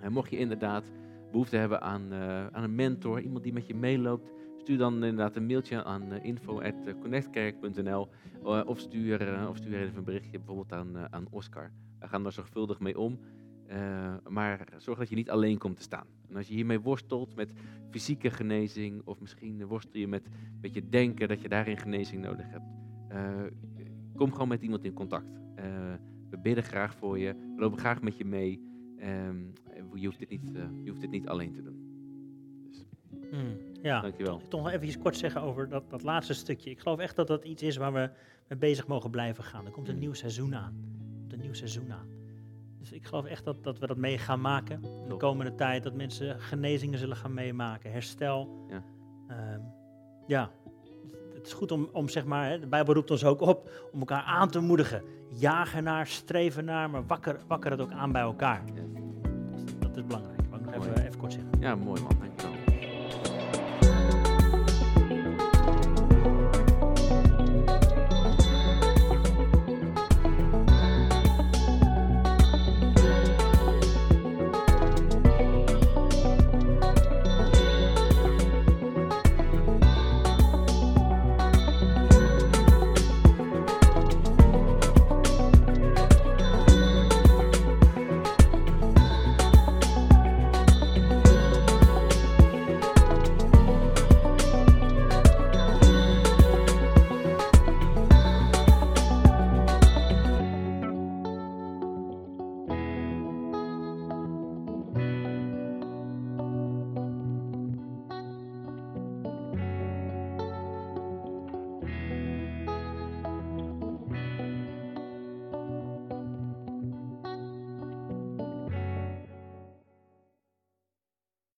[0.00, 0.84] En mocht je inderdaad
[1.30, 2.12] behoefte hebben aan,
[2.52, 4.30] aan een mentor, iemand die met je meeloopt,
[4.68, 8.08] stuur dan inderdaad een mailtje aan uh, info.connectkerk.nl
[8.44, 11.70] uh, of, stuur, uh, of stuur even een berichtje bijvoorbeeld aan, aan Oscar.
[11.98, 13.18] We gaan daar zorgvuldig mee om.
[14.28, 16.06] Maar zorg dat je niet alleen komt te staan.
[16.28, 17.52] En als je hiermee worstelt met
[17.90, 22.46] fysieke genezing, of misschien worstel je met een beetje denken dat je daarin genezing nodig
[22.50, 22.64] hebt,
[24.16, 25.40] kom gewoon met iemand in contact.
[26.30, 28.62] We bidden graag voor je, we lopen graag met je mee.
[29.28, 29.52] Um,
[29.94, 30.42] je, hoeft dit niet,
[30.82, 31.76] je hoeft dit niet alleen te doen.
[32.68, 32.84] Dus.
[33.30, 34.40] Hmm, ja, dankjewel.
[34.48, 36.70] Toch nog even kort zeggen over dat, dat laatste stukje.
[36.70, 38.10] Ik geloof echt dat dat iets is waar we
[38.48, 39.66] mee bezig mogen blijven gaan.
[39.66, 40.74] Er komt een nieuw seizoen aan.
[41.18, 42.08] Komt een nieuw seizoen aan.
[42.78, 45.82] Dus ik geloof echt dat, dat we dat mee gaan maken in de komende tijd.
[45.82, 48.66] Dat mensen genezingen zullen gaan meemaken, herstel.
[48.68, 48.82] Ja,
[49.30, 49.36] uh,
[50.26, 50.50] ja.
[51.34, 53.98] het is goed om, om zeg maar, hè, de Bijbel roept ons ook op om
[53.98, 55.02] elkaar aan te moedigen.
[55.28, 58.62] Jagen naar, streven naar, maar wakker, wakker het ook aan bij elkaar.
[58.74, 58.82] Ja.
[59.64, 60.40] Dus dat is belangrijk.
[60.40, 61.50] Ik wou nog even, even kort zeggen.
[61.60, 62.57] Ja, mooi man, dankjewel.